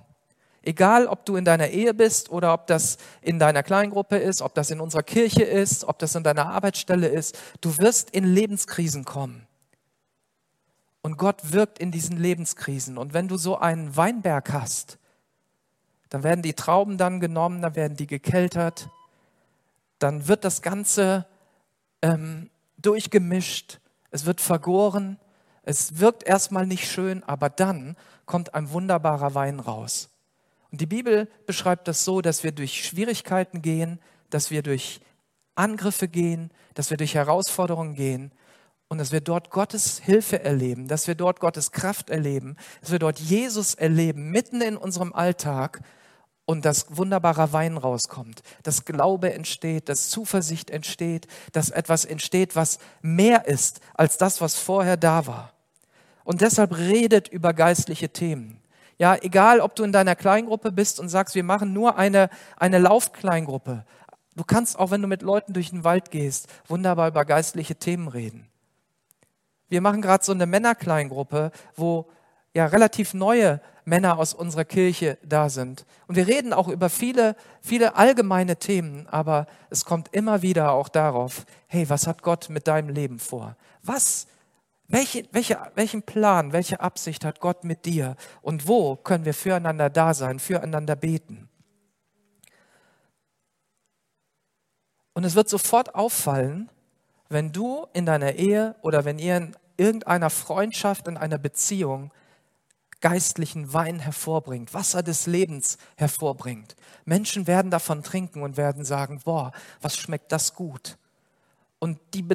[0.67, 4.53] Egal, ob du in deiner Ehe bist oder ob das in deiner Kleingruppe ist, ob
[4.57, 9.05] das in unserer Kirche ist, ob das in deiner Arbeitsstelle ist, du wirst in Lebenskrisen
[9.05, 9.47] kommen.
[11.03, 12.99] Und Gott wirkt in diesen Lebenskrisen.
[12.99, 14.99] Und wenn du so einen Weinberg hast,
[16.09, 18.89] dann werden die Trauben dann genommen, dann werden die gekeltert,
[20.01, 21.27] dann wird das Ganze
[22.03, 23.79] ähm, durchgemischt,
[24.11, 25.17] es wird vergoren,
[25.63, 30.11] es wirkt erstmal nicht schön, aber dann kommt ein wunderbarer Wein raus.
[30.71, 34.01] Und die Bibel beschreibt das so, dass wir durch Schwierigkeiten gehen,
[34.31, 35.01] dass wir durch
[35.55, 38.33] Angriffe gehen, dass wir durch Herausforderungen gehen
[38.89, 42.99] und dass wir dort Gottes Hilfe erleben, dass wir dort Gottes Kraft erleben, dass wir
[42.99, 45.81] dort Jesus erleben, mitten in unserem Alltag
[46.45, 52.79] und dass wunderbarer Wein rauskommt, dass Glaube entsteht, dass Zuversicht entsteht, dass etwas entsteht, was
[53.03, 55.53] mehr ist als das, was vorher da war.
[56.25, 58.61] Und deshalb redet über geistliche Themen.
[58.99, 62.79] Ja, egal, ob du in deiner Kleingruppe bist und sagst, wir machen nur eine, eine
[62.79, 63.85] Laufkleingruppe.
[64.35, 68.09] Du kannst auch, wenn du mit Leuten durch den Wald gehst, wunderbar über geistliche Themen
[68.09, 68.49] reden.
[69.69, 72.09] Wir machen gerade so eine Männerkleingruppe, wo
[72.55, 75.87] ja relativ neue Männer aus unserer Kirche da sind.
[76.07, 80.89] Und wir reden auch über viele, viele allgemeine Themen, aber es kommt immer wieder auch
[80.89, 83.57] darauf, hey, was hat Gott mit deinem Leben vor?
[83.83, 84.27] Was
[84.89, 88.17] welche, welche, welchen Plan, welche Absicht hat Gott mit dir?
[88.43, 91.49] Und wo können wir füreinander da sein, füreinander beten?
[95.13, 96.71] Und es wird sofort auffallen,
[97.29, 102.13] wenn du in deiner Ehe oder wenn ihr in irgendeiner Freundschaft, in einer Beziehung
[103.01, 106.77] geistlichen Wein hervorbringt, Wasser des Lebens hervorbringt.
[107.05, 110.97] Menschen werden davon trinken und werden sagen, boah, was schmeckt das gut?
[111.79, 112.27] Und die,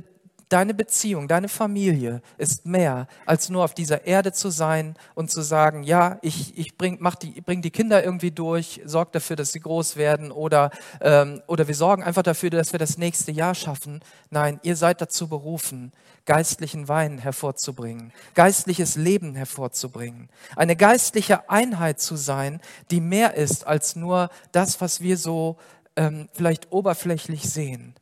[0.51, 5.41] Deine Beziehung, deine Familie ist mehr, als nur auf dieser Erde zu sein und zu
[5.43, 9.53] sagen, ja, ich, ich bring, mach die, bring die Kinder irgendwie durch, sorge dafür, dass
[9.53, 13.55] sie groß werden oder, ähm, oder wir sorgen einfach dafür, dass wir das nächste Jahr
[13.55, 14.01] schaffen.
[14.29, 15.93] Nein, ihr seid dazu berufen,
[16.25, 20.27] geistlichen Wein hervorzubringen, geistliches Leben hervorzubringen,
[20.57, 22.59] eine geistliche Einheit zu sein,
[22.91, 25.55] die mehr ist als nur das, was wir so
[25.95, 27.95] ähm, vielleicht oberflächlich sehen.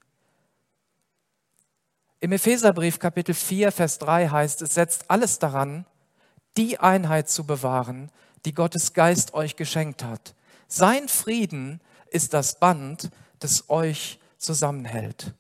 [2.22, 5.86] Im Epheserbrief Kapitel 4, Vers 3 heißt es, setzt alles daran,
[6.58, 8.12] die Einheit zu bewahren,
[8.44, 10.36] die Gottes Geist euch geschenkt hat.
[10.68, 13.10] Sein Frieden ist das Band,
[13.40, 15.34] das euch zusammenhält.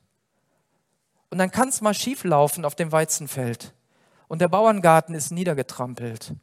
[1.29, 3.73] Und dann kann es mal schief laufen auf dem Weizenfeld
[4.29, 6.33] und der Bauerngarten ist niedergetrampelt.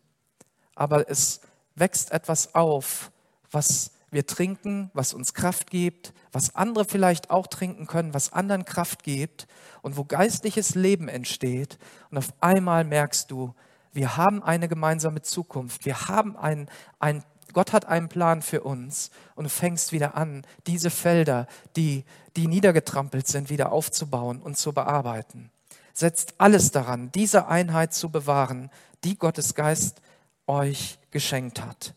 [0.74, 1.40] Aber es
[1.76, 3.10] wächst etwas auf,
[3.50, 8.64] was wir trinken, was uns Kraft gibt, was andere vielleicht auch trinken können, was anderen
[8.64, 9.46] Kraft gibt
[9.82, 11.78] und wo geistliches Leben entsteht.
[12.10, 13.54] Und auf einmal merkst du,
[13.92, 15.84] wir haben eine gemeinsame Zukunft.
[15.84, 20.46] Wir haben einen, ein, Gott hat einen Plan für uns und du fängst wieder an,
[20.66, 21.46] diese Felder,
[21.76, 22.06] die,
[22.36, 25.50] die niedergetrampelt sind, wieder aufzubauen und zu bearbeiten.
[25.92, 28.70] Setzt alles daran, diese Einheit zu bewahren,
[29.04, 30.00] die Gottes Geist
[30.46, 31.94] euch geschenkt hat.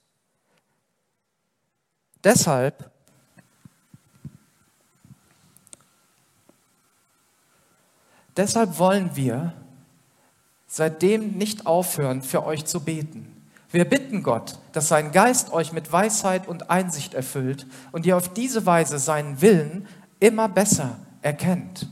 [2.24, 2.90] Deshalb
[8.40, 9.52] Deshalb wollen wir
[10.66, 13.36] seitdem nicht aufhören, für euch zu beten.
[13.70, 18.32] Wir bitten Gott, dass sein Geist euch mit Weisheit und Einsicht erfüllt und ihr auf
[18.32, 19.88] diese Weise seinen Willen
[20.22, 21.90] immer besser erkennt.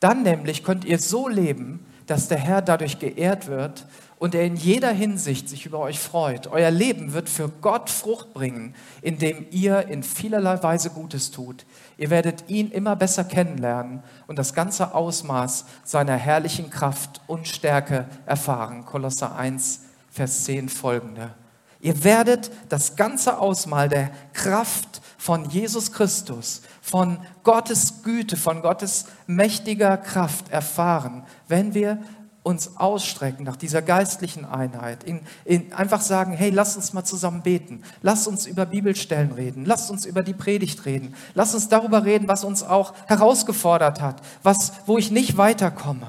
[0.00, 3.86] Dann nämlich könnt ihr so leben, dass der Herr dadurch geehrt wird
[4.26, 6.48] und er in jeder Hinsicht sich über euch freut.
[6.48, 11.64] Euer Leben wird für Gott Frucht bringen, indem ihr in vielerlei Weise Gutes tut.
[11.96, 18.06] Ihr werdet ihn immer besser kennenlernen und das ganze Ausmaß seiner herrlichen Kraft und Stärke
[18.26, 18.84] erfahren.
[18.84, 21.32] Kolosser 1, Vers 10 folgende.
[21.78, 29.06] Ihr werdet das ganze Ausmaß der Kraft von Jesus Christus, von Gottes Güte, von Gottes
[29.28, 31.98] mächtiger Kraft erfahren, wenn wir
[32.46, 37.42] uns ausstrecken nach dieser geistlichen Einheit, in, in einfach sagen, hey, lass uns mal zusammen
[37.42, 42.04] beten, lass uns über Bibelstellen reden, lass uns über die Predigt reden, lass uns darüber
[42.04, 46.06] reden, was uns auch herausgefordert hat, was, wo ich nicht weiterkomme.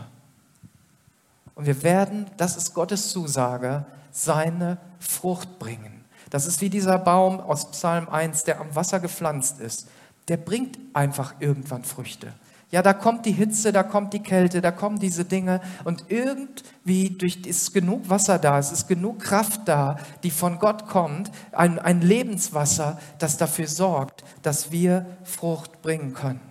[1.55, 6.05] Und wir werden, das ist Gottes Zusage, seine Frucht bringen.
[6.29, 9.87] Das ist wie dieser Baum aus Psalm 1, der am Wasser gepflanzt ist.
[10.27, 12.31] Der bringt einfach irgendwann Früchte.
[12.69, 17.11] Ja, da kommt die Hitze, da kommt die Kälte, da kommen diese Dinge und irgendwie
[17.11, 21.79] durch, ist genug Wasser da, es ist genug Kraft da, die von Gott kommt, ein,
[21.79, 26.41] ein Lebenswasser, das dafür sorgt, dass wir Frucht bringen können.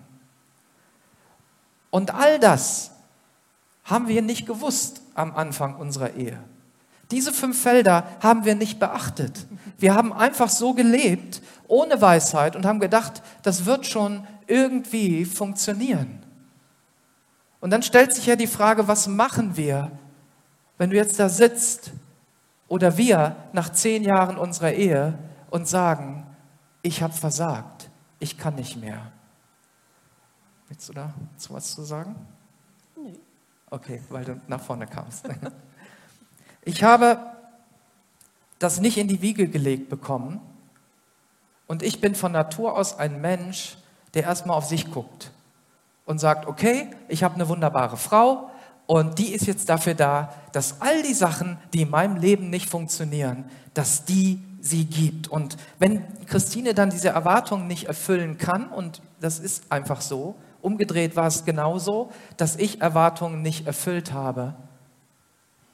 [1.90, 2.92] Und all das
[3.84, 6.38] haben wir nicht gewusst am Anfang unserer Ehe.
[7.10, 9.46] Diese fünf Felder haben wir nicht beachtet.
[9.78, 16.24] Wir haben einfach so gelebt, ohne Weisheit und haben gedacht, das wird schon irgendwie funktionieren.
[17.61, 19.90] Und dann stellt sich ja die Frage, was machen wir,
[20.78, 21.90] wenn du jetzt da sitzt
[22.68, 25.18] oder wir nach zehn Jahren unserer Ehe
[25.51, 26.26] und sagen,
[26.82, 29.12] ich habe versagt, ich kann nicht mehr.
[30.68, 31.14] Willst du da
[31.49, 32.16] was zu sagen?
[32.97, 33.18] Nee.
[33.70, 35.28] Okay, weil du nach vorne kamst.
[36.68, 37.20] Ich habe
[38.59, 40.40] das nicht in die Wiege gelegt bekommen
[41.68, 43.78] und ich bin von Natur aus ein Mensch,
[44.16, 45.30] der erstmal auf sich guckt
[46.06, 48.50] und sagt, okay, ich habe eine wunderbare Frau
[48.86, 52.68] und die ist jetzt dafür da, dass all die Sachen, die in meinem Leben nicht
[52.70, 53.44] funktionieren,
[53.74, 55.28] dass die sie gibt.
[55.28, 61.14] Und wenn Christine dann diese Erwartungen nicht erfüllen kann, und das ist einfach so, umgedreht
[61.14, 64.54] war es genauso, dass ich Erwartungen nicht erfüllt habe,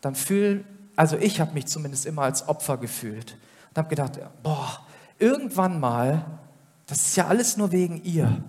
[0.01, 0.64] dann fühl,
[0.97, 3.36] also ich habe mich zumindest immer als Opfer gefühlt
[3.70, 4.80] und habe gedacht, boah,
[5.18, 6.24] irgendwann mal,
[6.87, 8.43] das ist ja alles nur wegen ihr.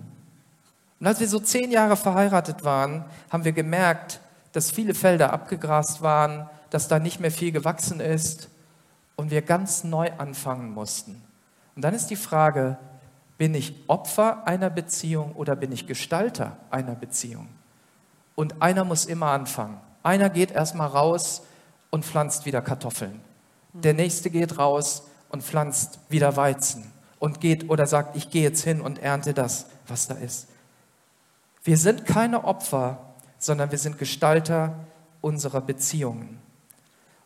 [1.00, 4.20] Und als wir so zehn Jahre verheiratet waren, haben wir gemerkt,
[4.52, 8.48] dass viele Felder abgegrast waren, dass da nicht mehr viel gewachsen ist
[9.16, 11.22] und wir ganz neu anfangen mussten.
[11.76, 12.78] Und dann ist die Frage,
[13.36, 17.48] bin ich Opfer einer Beziehung oder bin ich Gestalter einer Beziehung?
[18.36, 19.80] Und einer muss immer anfangen.
[20.02, 21.42] Einer geht erstmal raus
[21.90, 23.20] und pflanzt wieder Kartoffeln.
[23.72, 26.93] Der nächste geht raus und pflanzt wieder Weizen
[27.24, 30.46] und geht oder sagt, ich gehe jetzt hin und ernte das, was da ist.
[31.62, 32.98] Wir sind keine Opfer,
[33.38, 34.74] sondern wir sind Gestalter
[35.22, 36.38] unserer Beziehungen.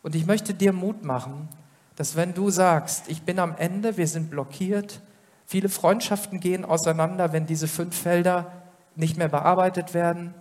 [0.01, 1.49] Und ich möchte dir Mut machen,
[1.97, 5.01] dass wenn du sagst, ich bin am Ende, wir sind blockiert,
[5.45, 8.53] viele Freundschaften gehen auseinander, wenn diese fünf Felder
[8.95, 10.33] nicht mehr bearbeitet werden,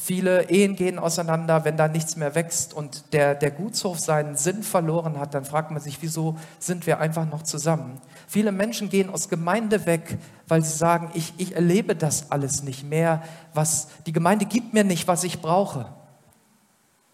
[0.00, 4.62] viele Ehen gehen auseinander, wenn da nichts mehr wächst und der, der Gutshof seinen Sinn
[4.62, 8.00] verloren hat, dann fragt man sich, wieso sind wir einfach noch zusammen?
[8.26, 12.84] Viele Menschen gehen aus Gemeinde weg, weil sie sagen, ich, ich erlebe das alles nicht
[12.84, 13.22] mehr,
[13.54, 15.86] was die Gemeinde gibt mir nicht, was ich brauche.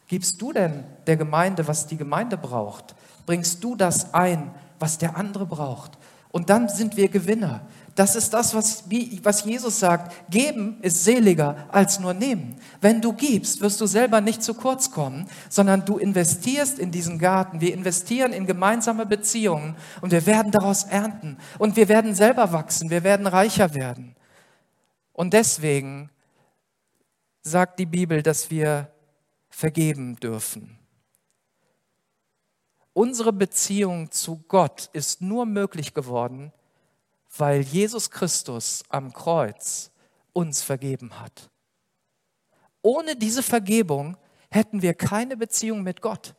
[0.07, 2.95] Gibst du denn der Gemeinde, was die Gemeinde braucht?
[3.26, 5.93] bringst du das ein, was der andere braucht.
[6.30, 7.62] Und dann sind wir Gewinner.
[7.95, 8.84] Das ist das, was,
[9.22, 10.28] was Jesus sagt.
[10.28, 12.57] Geben ist seliger als nur nehmen.
[12.80, 17.20] Wenn du gibst, wirst du selber nicht zu kurz kommen, sondern du investierst in diesen
[17.20, 17.61] Garten.
[17.61, 21.36] Wir investieren in gemeinsame Beziehungen und wir werden daraus ernten.
[21.59, 22.90] Und wir werden selber wachsen.
[22.90, 24.16] Wir werden reicher werden.
[25.12, 26.11] Und deswegen
[27.42, 28.90] sagt die Bibel, dass wir
[29.51, 30.78] vergeben dürfen.
[32.92, 36.53] Unsere Beziehung zu Gott ist nur möglich geworden,
[37.37, 39.91] weil Jesus Christus am Kreuz
[40.32, 41.51] uns vergeben hat.
[42.82, 44.16] Ohne diese Vergebung
[44.51, 46.35] hätten wir keine Beziehung mit Gott.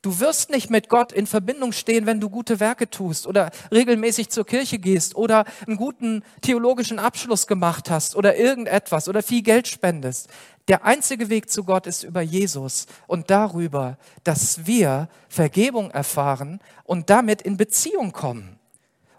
[0.00, 4.30] Du wirst nicht mit Gott in Verbindung stehen, wenn du gute Werke tust oder regelmäßig
[4.30, 9.68] zur Kirche gehst oder einen guten theologischen Abschluss gemacht hast oder irgendetwas oder viel Geld
[9.68, 10.28] spendest.
[10.66, 17.08] Der einzige Weg zu Gott ist über Jesus und darüber, dass wir Vergebung erfahren und
[17.08, 18.58] damit in Beziehung kommen.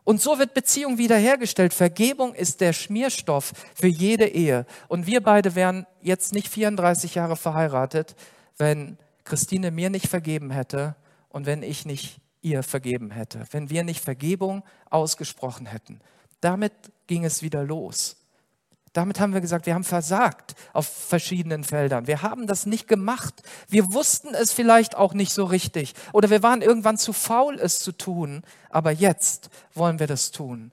[0.03, 1.73] Und so wird Beziehung wiederhergestellt.
[1.73, 4.65] Vergebung ist der Schmierstoff für jede Ehe.
[4.87, 8.15] Und wir beide wären jetzt nicht 34 Jahre verheiratet,
[8.57, 10.95] wenn Christine mir nicht vergeben hätte
[11.29, 16.01] und wenn ich nicht ihr vergeben hätte, wenn wir nicht Vergebung ausgesprochen hätten.
[16.41, 16.73] Damit
[17.07, 18.17] ging es wieder los.
[18.93, 22.05] Damit haben wir gesagt, wir haben versagt auf verschiedenen Feldern.
[22.05, 23.41] Wir haben das nicht gemacht.
[23.67, 25.95] Wir wussten es vielleicht auch nicht so richtig.
[26.13, 28.43] Oder wir waren irgendwann zu faul, es zu tun.
[28.69, 30.71] Aber jetzt wollen wir das tun.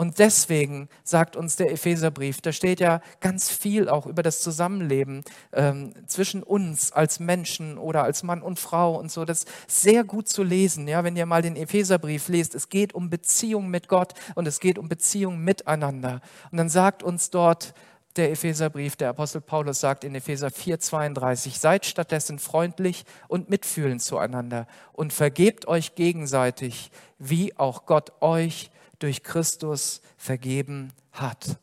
[0.00, 5.24] Und deswegen sagt uns der Epheserbrief, da steht ja ganz viel auch über das Zusammenleben
[5.52, 9.26] ähm, zwischen uns als Menschen oder als Mann und Frau und so.
[9.26, 12.54] Das ist sehr gut zu lesen, ja, wenn ihr mal den Epheserbrief lest.
[12.54, 16.22] Es geht um Beziehung mit Gott und es geht um Beziehung miteinander.
[16.50, 17.74] Und dann sagt uns dort
[18.16, 24.66] der Epheserbrief, der Apostel Paulus sagt in Epheser 4:32, seid stattdessen freundlich und mitfühlend zueinander
[24.94, 28.69] und vergebt euch gegenseitig, wie auch Gott euch
[29.00, 31.58] durch Christus vergeben hat.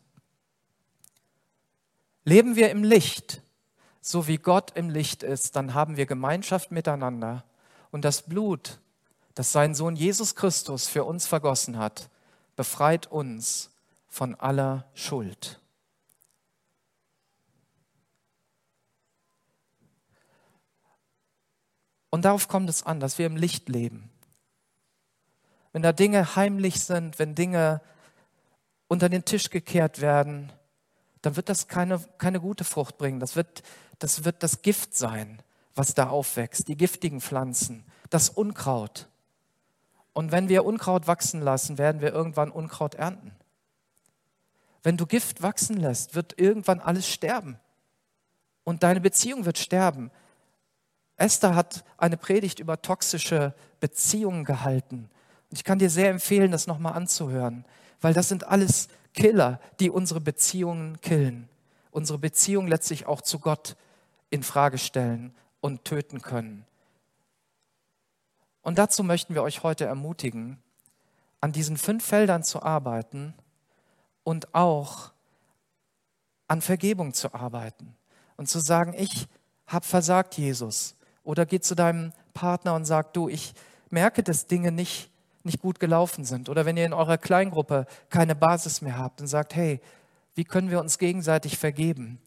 [2.25, 3.41] Leben wir im Licht,
[4.01, 7.45] so wie Gott im Licht ist, dann haben wir Gemeinschaft miteinander.
[7.89, 8.79] Und das Blut,
[9.33, 12.09] das sein Sohn Jesus Christus für uns vergossen hat,
[12.55, 13.69] befreit uns
[14.09, 15.61] von aller Schuld.
[22.09, 24.09] Und darauf kommt es an, dass wir im Licht leben
[25.78, 27.82] wenn da Dinge heimlich sind, wenn Dinge
[28.88, 30.51] unter den Tisch gekehrt werden,
[31.21, 33.19] dann wird das keine, keine gute Frucht bringen.
[33.19, 33.61] Das wird,
[33.99, 35.39] das wird das Gift sein,
[35.75, 39.07] was da aufwächst, die giftigen Pflanzen, das Unkraut.
[40.13, 43.36] Und wenn wir Unkraut wachsen lassen, werden wir irgendwann Unkraut ernten.
[44.82, 47.59] Wenn du Gift wachsen lässt, wird irgendwann alles sterben.
[48.63, 50.09] Und deine Beziehung wird sterben.
[51.17, 55.11] Esther hat eine Predigt über toxische Beziehungen gehalten.
[55.49, 57.65] Und ich kann dir sehr empfehlen, das nochmal anzuhören,
[58.01, 61.49] weil das sind alles Killer, die unsere Beziehungen killen.
[61.91, 63.75] Unsere Beziehung letztlich auch zu Gott
[64.29, 66.65] in Frage stellen und töten können.
[68.61, 70.61] Und dazu möchten wir euch heute ermutigen,
[71.39, 73.33] an diesen fünf Feldern zu arbeiten
[74.23, 75.11] und auch
[76.47, 77.95] an Vergebung zu arbeiten
[78.35, 79.27] und zu sagen, ich
[79.65, 80.95] habe versagt, Jesus.
[81.23, 83.53] Oder geh zu deinem Partner und sag, du, ich
[83.89, 85.09] merke, dass Dinge nicht
[85.47, 89.27] nicht gut gelaufen sind oder wenn ihr in eurer Kleingruppe keine Basis mehr habt und
[89.27, 89.81] sagt, hey,
[90.35, 92.19] wie können wir uns gegenseitig vergeben?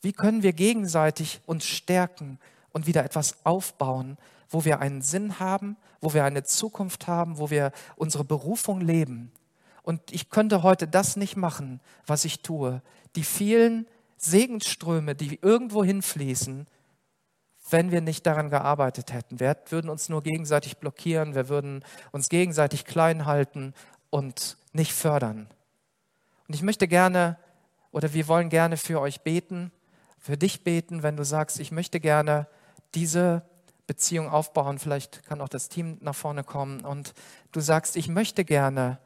[0.00, 2.40] Wie können wir gegenseitig uns stärken
[2.72, 4.18] und wieder etwas aufbauen,
[4.50, 9.32] wo wir einen Sinn haben, wo wir eine Zukunft haben, wo wir unsere Berufung leben.
[9.82, 12.82] Und ich könnte heute das nicht machen, was ich tue.
[13.16, 13.86] Die vielen
[14.16, 16.66] Segensströme, die irgendwo hinfließen,
[17.70, 19.40] wenn wir nicht daran gearbeitet hätten.
[19.40, 23.74] Wir würden uns nur gegenseitig blockieren, wir würden uns gegenseitig klein halten
[24.10, 25.48] und nicht fördern.
[26.48, 27.38] Und ich möchte gerne
[27.92, 29.70] oder wir wollen gerne für euch beten,
[30.18, 32.46] für dich beten, wenn du sagst, ich möchte gerne
[32.94, 33.42] diese
[33.86, 34.78] Beziehung aufbauen.
[34.78, 37.14] Vielleicht kann auch das Team nach vorne kommen und
[37.52, 38.98] du sagst, ich möchte gerne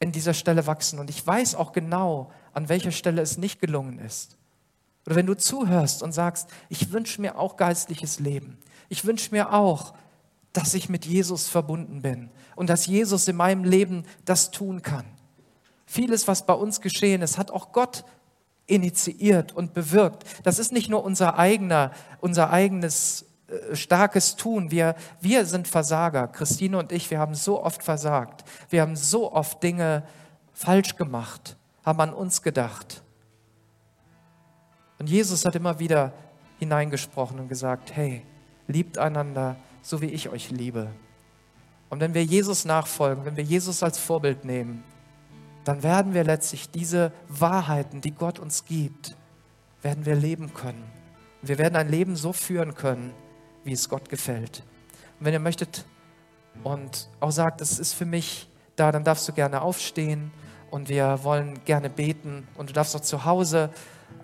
[0.00, 3.98] in dieser Stelle wachsen und ich weiß auch genau, an welcher Stelle es nicht gelungen
[3.98, 4.36] ist.
[5.06, 8.58] Oder wenn du zuhörst und sagst, ich wünsche mir auch geistliches Leben.
[8.88, 9.94] Ich wünsche mir auch,
[10.52, 15.04] dass ich mit Jesus verbunden bin und dass Jesus in meinem Leben das tun kann.
[15.84, 18.04] Vieles, was bei uns geschehen ist, hat auch Gott
[18.66, 20.24] initiiert und bewirkt.
[20.42, 21.90] Das ist nicht nur unser eigener,
[22.20, 24.70] unser eigenes äh, starkes Tun.
[24.70, 26.28] Wir, wir sind Versager.
[26.28, 28.44] Christine und ich, wir haben so oft versagt.
[28.70, 30.04] Wir haben so oft Dinge
[30.54, 33.03] falsch gemacht, haben an uns gedacht.
[35.04, 36.14] Und Jesus hat immer wieder
[36.58, 38.22] hineingesprochen und gesagt, hey,
[38.68, 40.88] liebt einander, so wie ich euch liebe.
[41.90, 44.82] Und wenn wir Jesus nachfolgen, wenn wir Jesus als Vorbild nehmen,
[45.66, 49.14] dann werden wir letztlich diese Wahrheiten, die Gott uns gibt,
[49.82, 50.82] werden wir leben können.
[51.42, 53.12] Wir werden ein Leben so führen können,
[53.62, 54.62] wie es Gott gefällt.
[55.20, 55.84] Und wenn ihr möchtet
[56.62, 60.30] und auch sagt, es ist für mich da, dann darfst du gerne aufstehen
[60.70, 63.68] und wir wollen gerne beten und du darfst auch zu Hause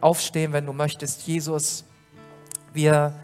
[0.01, 1.26] aufstehen, wenn du möchtest.
[1.26, 1.84] Jesus,
[2.72, 3.14] wir,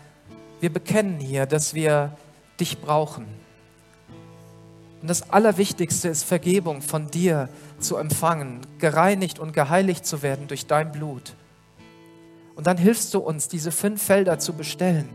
[0.61, 2.17] wir bekennen hier, dass wir
[2.61, 3.27] dich brauchen.
[5.03, 7.49] Und das Allerwichtigste ist Vergebung von dir
[7.79, 11.35] zu empfangen, gereinigt und geheiligt zu werden durch dein Blut.
[12.55, 15.09] Und dann hilfst du uns, diese fünf Felder zu bestellen,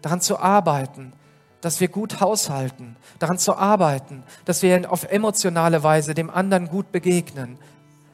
[0.00, 1.12] daran zu arbeiten,
[1.60, 6.92] dass wir gut haushalten, daran zu arbeiten, dass wir auf emotionale Weise dem anderen gut
[6.92, 7.58] begegnen,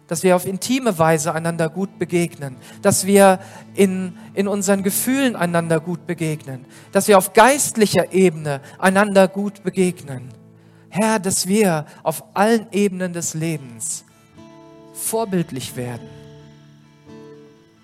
[0.07, 3.41] dass wir auf intime Weise einander gut begegnen, dass wir
[3.75, 10.29] in, in unseren Gefühlen einander gut begegnen, dass wir auf geistlicher Ebene einander gut begegnen.
[10.91, 14.05] Herr, dass wir auf allen Ebenen des Lebens
[14.93, 16.09] vorbildlich werden,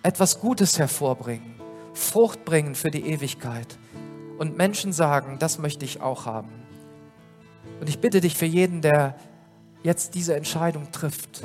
[0.03, 1.55] etwas Gutes hervorbringen,
[1.95, 3.79] Frucht bringen für die Ewigkeit
[4.39, 6.51] und Menschen sagen, das möchte ich auch haben.
[7.81, 9.17] Und ich bitte dich für jeden, der
[9.83, 11.43] jetzt diese Entscheidung trifft,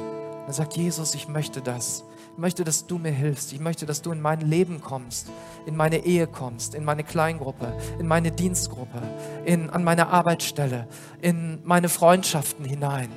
[0.48, 2.04] er sagt, Jesus, ich möchte das.
[2.34, 3.54] Ich möchte, dass du mir hilfst.
[3.54, 5.28] Ich möchte, dass du in mein Leben kommst,
[5.66, 9.02] in meine Ehe kommst, in meine Kleingruppe, in meine Dienstgruppe,
[9.46, 10.88] in, an meine Arbeitsstelle,
[11.22, 13.10] in meine Freundschaften hinein.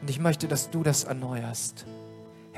[0.00, 1.86] Und ich möchte, dass du das erneuerst.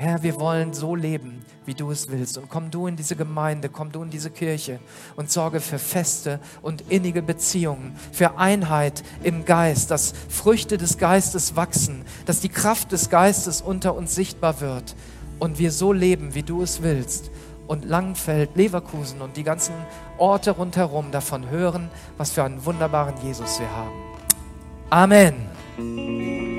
[0.01, 2.39] Herr, wir wollen so leben, wie du es willst.
[2.39, 4.79] Und komm du in diese Gemeinde, komm du in diese Kirche
[5.15, 11.55] und sorge für feste und innige Beziehungen, für Einheit im Geist, dass Früchte des Geistes
[11.55, 14.95] wachsen, dass die Kraft des Geistes unter uns sichtbar wird
[15.37, 17.29] und wir so leben, wie du es willst.
[17.67, 19.75] Und Langenfeld, Leverkusen und die ganzen
[20.17, 23.91] Orte rundherum davon hören, was für einen wunderbaren Jesus wir haben.
[24.89, 26.50] Amen.